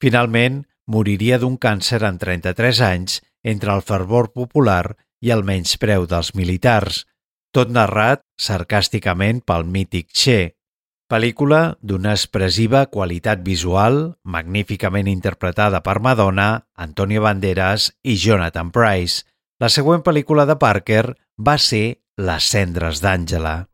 Finalment, 0.00 0.62
moriria 0.86 1.40
d'un 1.42 1.56
càncer 1.58 2.04
en 2.06 2.18
33 2.18 2.80
anys 2.86 3.20
entre 3.42 3.74
el 3.74 3.82
fervor 3.82 4.30
popular 4.36 4.96
i 5.20 5.34
el 5.34 5.42
menyspreu 5.42 6.06
dels 6.06 6.34
militars, 6.38 7.04
tot 7.50 7.72
narrat 7.74 8.22
sarcàsticament 8.38 9.42
pel 9.42 9.66
mític 9.66 10.12
Che, 10.14 10.59
Pel·lícula 11.10 11.74
d'una 11.82 12.12
expressiva 12.14 12.84
qualitat 12.86 13.40
visual, 13.42 13.96
magníficament 14.22 15.08
interpretada 15.10 15.80
per 15.82 15.96
Madonna, 15.98 16.68
Antonio 16.78 17.24
Banderas 17.24 17.88
i 18.06 18.14
Jonathan 18.14 18.70
Price. 18.70 19.24
La 19.58 19.72
següent 19.74 20.04
pel·lícula 20.06 20.46
de 20.46 20.54
Parker 20.54 21.02
va 21.34 21.56
ser 21.58 21.98
Les 22.14 22.46
cendres 22.54 23.02
d'Àngela. 23.02 23.69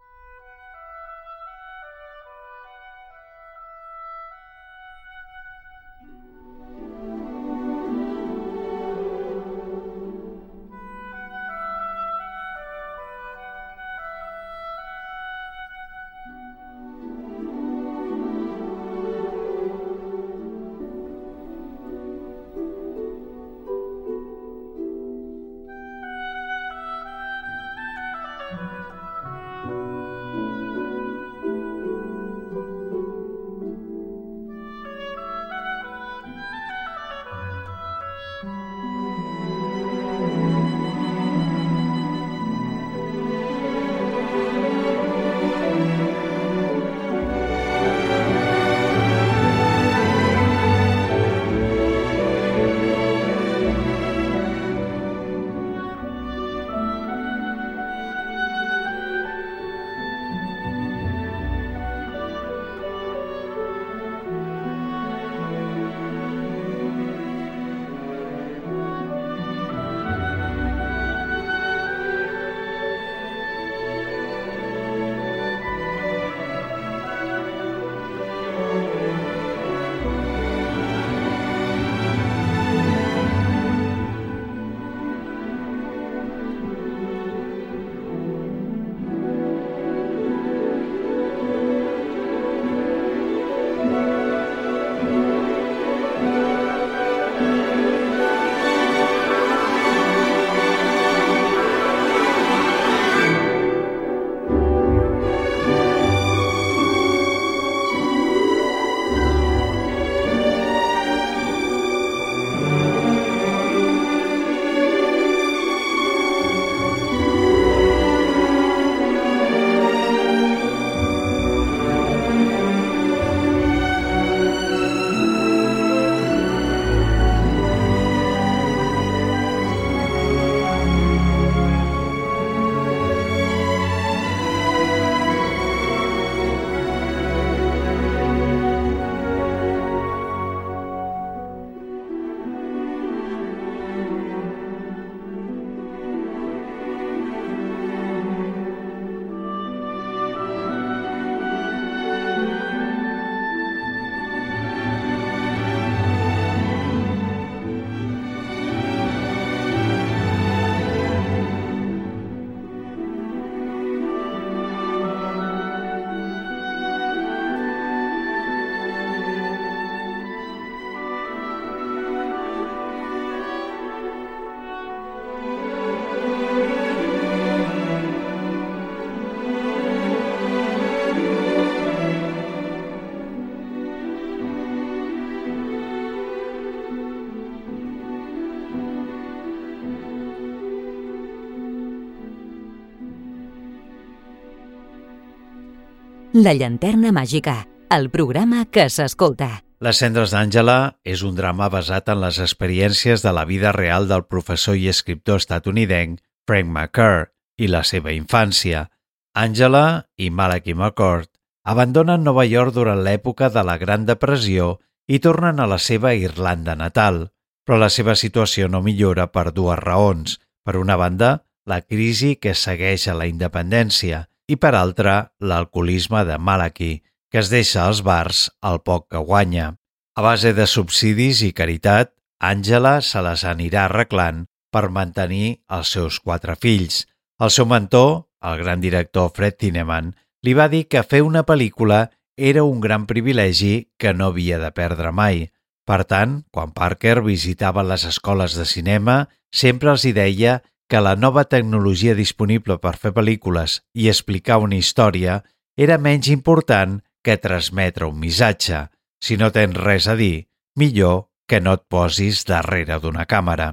La 196.36 196.52
llanterna 196.52 197.14
màgica, 197.16 197.62
el 197.88 198.10
programa 198.12 198.66
que 198.68 198.82
s'escolta. 198.92 199.46
Les 199.80 199.96
cendres 200.02 200.34
d'Àngela 200.34 200.98
és 201.08 201.22
un 201.24 201.32
drama 201.38 201.70
basat 201.72 202.10
en 202.12 202.18
les 202.20 202.40
experiències 202.44 203.24
de 203.24 203.32
la 203.32 203.46
vida 203.48 203.72
real 203.72 204.04
del 204.10 204.26
professor 204.28 204.76
i 204.76 204.90
escriptor 204.92 205.40
estatunidenc 205.40 206.20
Frank 206.44 206.68
McCurr 206.68 207.30
i 207.56 207.70
la 207.72 207.80
seva 207.88 208.12
infància. 208.12 208.84
Àngela 209.32 210.10
i 210.20 210.28
Malachi 210.28 210.76
McCord 210.76 211.32
abandonen 211.64 212.28
Nova 212.28 212.44
York 212.44 212.76
durant 212.76 213.00
l'època 213.08 213.48
de 213.48 213.64
la 213.64 213.78
Gran 213.80 214.04
Depressió 214.04 214.74
i 215.08 215.22
tornen 215.24 215.56
a 215.56 215.70
la 215.72 215.80
seva 215.80 216.12
Irlanda 216.12 216.76
natal, 216.76 217.30
però 217.64 217.80
la 217.80 217.88
seva 217.88 218.12
situació 218.12 218.68
no 218.68 218.84
millora 218.84 219.30
per 219.32 219.54
dues 219.56 219.80
raons. 219.80 220.36
Per 220.60 220.76
una 220.76 221.00
banda, 221.00 221.46
la 221.64 221.80
crisi 221.80 222.36
que 222.36 222.52
segueix 222.52 223.08
a 223.08 223.16
la 223.16 223.24
independència 223.24 224.26
i 224.48 224.56
per 224.56 224.74
altra 224.74 225.32
l'alcoholisme 225.40 226.24
de 226.28 226.38
Malachi, 226.38 226.92
que 227.30 227.42
es 227.42 227.50
deixa 227.50 227.86
als 227.86 228.02
bars 228.06 228.46
al 228.62 228.82
poc 228.86 229.10
que 229.10 229.18
guanya. 229.18 229.74
A 230.16 230.22
base 230.24 230.52
de 230.56 230.66
subsidis 230.70 231.42
i 231.44 231.52
caritat, 231.52 232.12
Àngela 232.40 233.00
se 233.00 233.22
les 233.24 233.42
anirà 233.48 233.86
arreglant 233.86 234.44
per 234.72 234.90
mantenir 234.92 235.62
els 235.72 235.90
seus 235.96 236.20
quatre 236.20 236.56
fills. 236.60 237.04
El 237.40 237.50
seu 237.50 237.66
mentor, 237.68 238.28
el 238.44 238.58
gran 238.60 238.80
director 238.80 239.32
Fred 239.34 239.56
Tineman, 239.60 240.12
li 240.44 240.54
va 240.54 240.68
dir 240.68 240.84
que 240.88 241.02
fer 241.02 241.22
una 241.24 241.44
pel·lícula 241.48 242.06
era 242.36 242.64
un 242.64 242.80
gran 242.80 243.06
privilegi 243.06 243.88
que 243.98 244.12
no 244.12 244.28
havia 244.28 244.58
de 244.60 244.70
perdre 244.76 245.12
mai. 245.12 245.46
Per 245.88 246.04
tant, 246.04 246.42
quan 246.52 246.74
Parker 246.76 247.22
visitava 247.24 247.84
les 247.86 248.04
escoles 248.04 248.56
de 248.58 248.66
cinema, 248.68 249.28
sempre 249.52 249.90
els 249.94 250.04
hi 250.04 250.12
deia 250.12 250.60
que 250.88 251.00
la 251.00 251.16
nova 251.16 251.44
tecnologia 251.44 252.14
disponible 252.14 252.78
per 252.78 252.94
fer 253.00 253.12
pel·lícules 253.16 253.80
i 253.94 254.08
explicar 254.12 254.60
una 254.62 254.78
història 254.78 255.40
era 255.76 255.98
menys 255.98 256.28
important 256.32 257.00
que 257.22 257.38
transmetre 257.42 258.06
un 258.06 258.20
missatge. 258.20 258.86
Si 259.20 259.36
no 259.36 259.50
tens 259.52 259.76
res 259.76 260.06
a 260.06 260.14
dir, 260.14 260.46
millor 260.76 261.26
que 261.48 261.60
no 261.60 261.74
et 261.78 261.82
posis 261.90 262.44
darrere 262.46 263.00
d'una 263.02 263.26
càmera. 263.26 263.72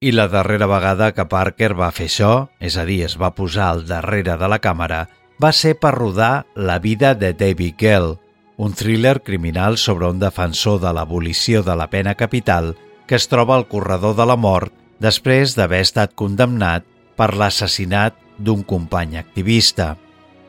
I 0.00 0.12
la 0.12 0.26
darrera 0.28 0.68
vegada 0.68 1.12
que 1.16 1.24
Parker 1.28 1.72
va 1.76 1.92
fer 1.92 2.08
això, 2.10 2.32
és 2.60 2.76
a 2.76 2.84
dir, 2.88 3.02
es 3.04 3.16
va 3.20 3.34
posar 3.36 3.70
al 3.70 3.86
darrere 3.88 4.36
de 4.36 4.48
la 4.48 4.60
càmera, 4.60 5.06
va 5.40 5.52
ser 5.52 5.74
per 5.80 5.94
rodar 5.96 6.46
La 6.54 6.78
vida 6.78 7.14
de 7.14 7.32
David 7.32 7.76
Gell, 7.80 8.16
un 8.56 8.72
thriller 8.72 9.20
criminal 9.22 9.76
sobre 9.76 10.08
un 10.08 10.18
defensor 10.18 10.80
de 10.80 10.92
l'abolició 10.92 11.62
de 11.62 11.76
la 11.76 11.88
pena 11.92 12.14
capital 12.14 12.74
que 13.06 13.16
es 13.16 13.28
troba 13.28 13.56
al 13.56 13.68
corredor 13.68 14.16
de 14.16 14.26
la 14.26 14.36
mort 14.36 14.72
després 15.02 15.54
d'haver 15.56 15.82
estat 15.84 16.14
condemnat 16.14 16.86
per 17.16 17.32
l'assassinat 17.34 18.16
d'un 18.38 18.62
company 18.62 19.16
activista. 19.16 19.94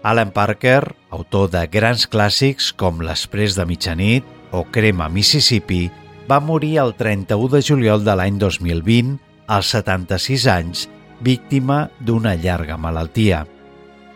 Alan 0.04 0.32
Parker, 0.32 0.96
autor 1.12 1.50
de 1.52 1.64
grans 1.72 2.08
clàssics 2.08 2.72
com 2.76 3.02
L'Express 3.04 3.58
de 3.58 3.66
mitjanit 3.68 4.28
o 4.52 4.64
Crema 4.72 5.10
Mississippi, 5.10 5.88
va 6.28 6.40
morir 6.44 6.78
el 6.84 6.94
31 6.96 7.50
de 7.56 7.62
juliol 7.64 8.04
de 8.04 8.16
l'any 8.16 8.38
2020, 8.40 9.18
als 9.48 9.72
76 9.76 10.48
anys, 10.52 10.88
víctima 11.24 11.88
d'una 12.00 12.36
llarga 12.36 12.78
malaltia. 12.78 13.46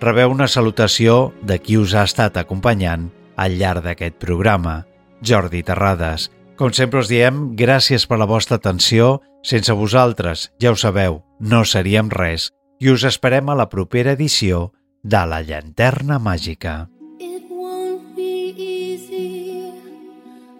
Rebeu 0.01 0.31
una 0.33 0.47
salutació 0.47 1.31
de 1.41 1.59
qui 1.61 1.77
us 1.77 1.95
ha 1.95 2.03
estat 2.09 2.37
acompanyant 2.37 3.09
al 3.37 3.57
llarg 3.57 3.85
d'aquest 3.85 4.17
programa, 4.19 4.81
Jordi 5.21 5.61
Terrades, 5.63 6.29
com 6.61 6.73
sempre 6.77 7.01
us 7.01 7.09
diem, 7.09 7.55
gràcies 7.57 8.03
per 8.05 8.19
la 8.21 8.27
vostra 8.29 8.59
atenció. 8.59 9.21
Sense 9.43 9.73
vosaltres, 9.73 10.51
ja 10.61 10.69
ho 10.69 10.77
sabeu, 10.77 11.23
no 11.39 11.63
seríem 11.65 12.11
res 12.13 12.51
i 12.81 12.89
us 12.93 13.03
esperem 13.09 13.49
a 13.49 13.55
la 13.57 13.67
propera 13.69 14.13
edició 14.13 14.71
de 15.01 15.21
La 15.25 15.41
Llanterna 15.41 16.19
Màgica. 16.21 16.89
It 17.19 17.49
won't 17.49 18.15
be 18.15 18.53
easy 18.53 19.73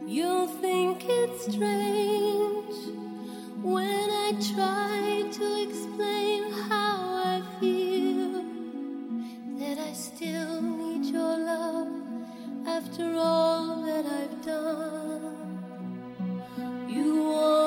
You'll 0.07 0.49
think 0.61 1.05
it's 1.05 1.45
strange 1.45 2.75
When 3.61 4.09
I 4.09 4.33
try 4.49 5.29
to 5.37 5.45
explain 5.61 6.51
how 6.67 6.97
I 7.21 7.41
feel 7.59 8.43
That 9.61 9.77
I 9.77 9.93
still 9.93 10.61
need 10.61 11.05
your 11.05 11.37
love 11.37 11.87
After 12.67 13.13
all 13.15 13.83
that 13.85 14.05
I've 14.05 14.45
done 14.45 15.59
You 16.89 17.25
won't 17.25 17.60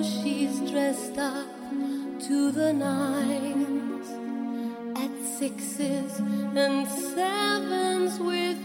she's 0.00 0.60
dressed 0.70 1.18
up 1.18 1.48
to 2.26 2.52
the 2.52 2.72
nines. 2.72 4.08
At 4.96 5.10
sixes 5.38 6.20
and 6.20 6.86
sevens 6.86 8.18
with 8.20 8.58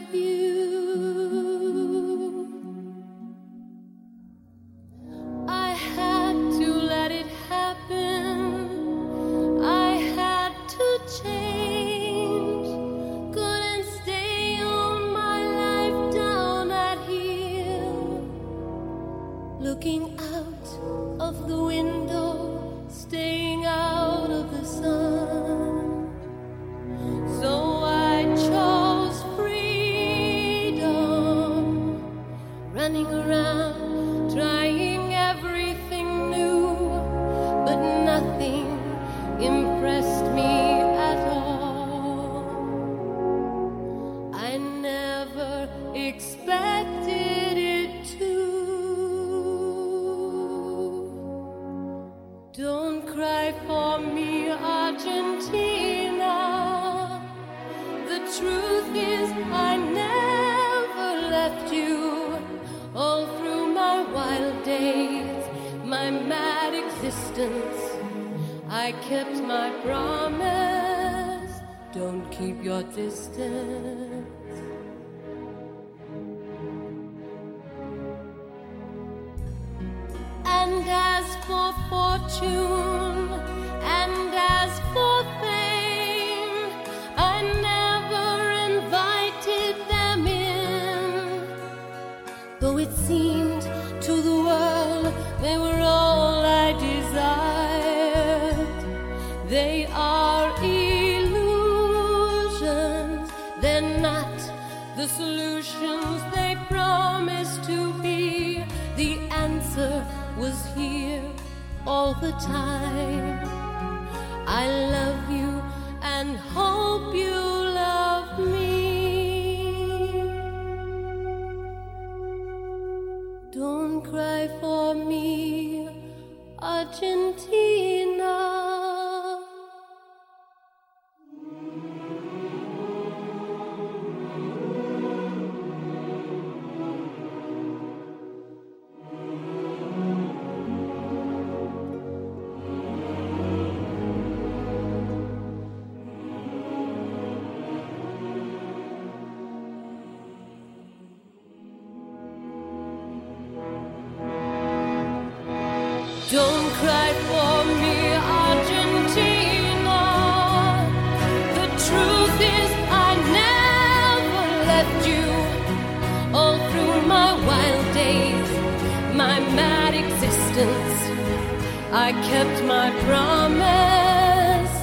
I 171.99 172.11
kept 172.29 172.63
my 172.63 172.91
promise. 173.09 174.73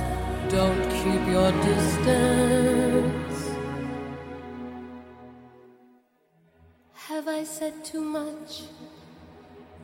Don't 0.50 0.84
keep 0.98 1.22
your 1.34 1.52
distance. 1.70 3.40
Have 7.08 7.28
I 7.28 7.44
said 7.44 7.84
too 7.84 8.00
much? 8.00 8.64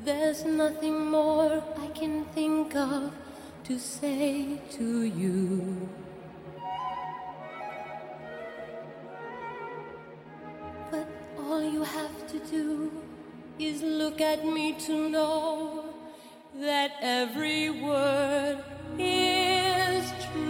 There's 0.05 0.45
nothing 0.45 1.07
more 1.09 1.62
I 1.78 1.87
can 2.01 2.24
think 2.35 2.74
of 2.74 3.12
to 3.62 3.78
say 3.78 4.59
to 4.78 5.05
you. 5.05 5.89
But 10.91 11.07
all 11.39 11.62
you 11.62 11.85
have 11.85 12.26
to 12.33 12.39
do 12.51 12.91
is 13.61 13.83
look 13.83 14.20
at 14.20 14.45
me 14.45 14.72
to 14.87 15.09
know 15.09 15.99
that 16.55 16.92
every 17.01 17.70
word 17.70 18.62
is 18.98 20.12
true. 20.32 20.49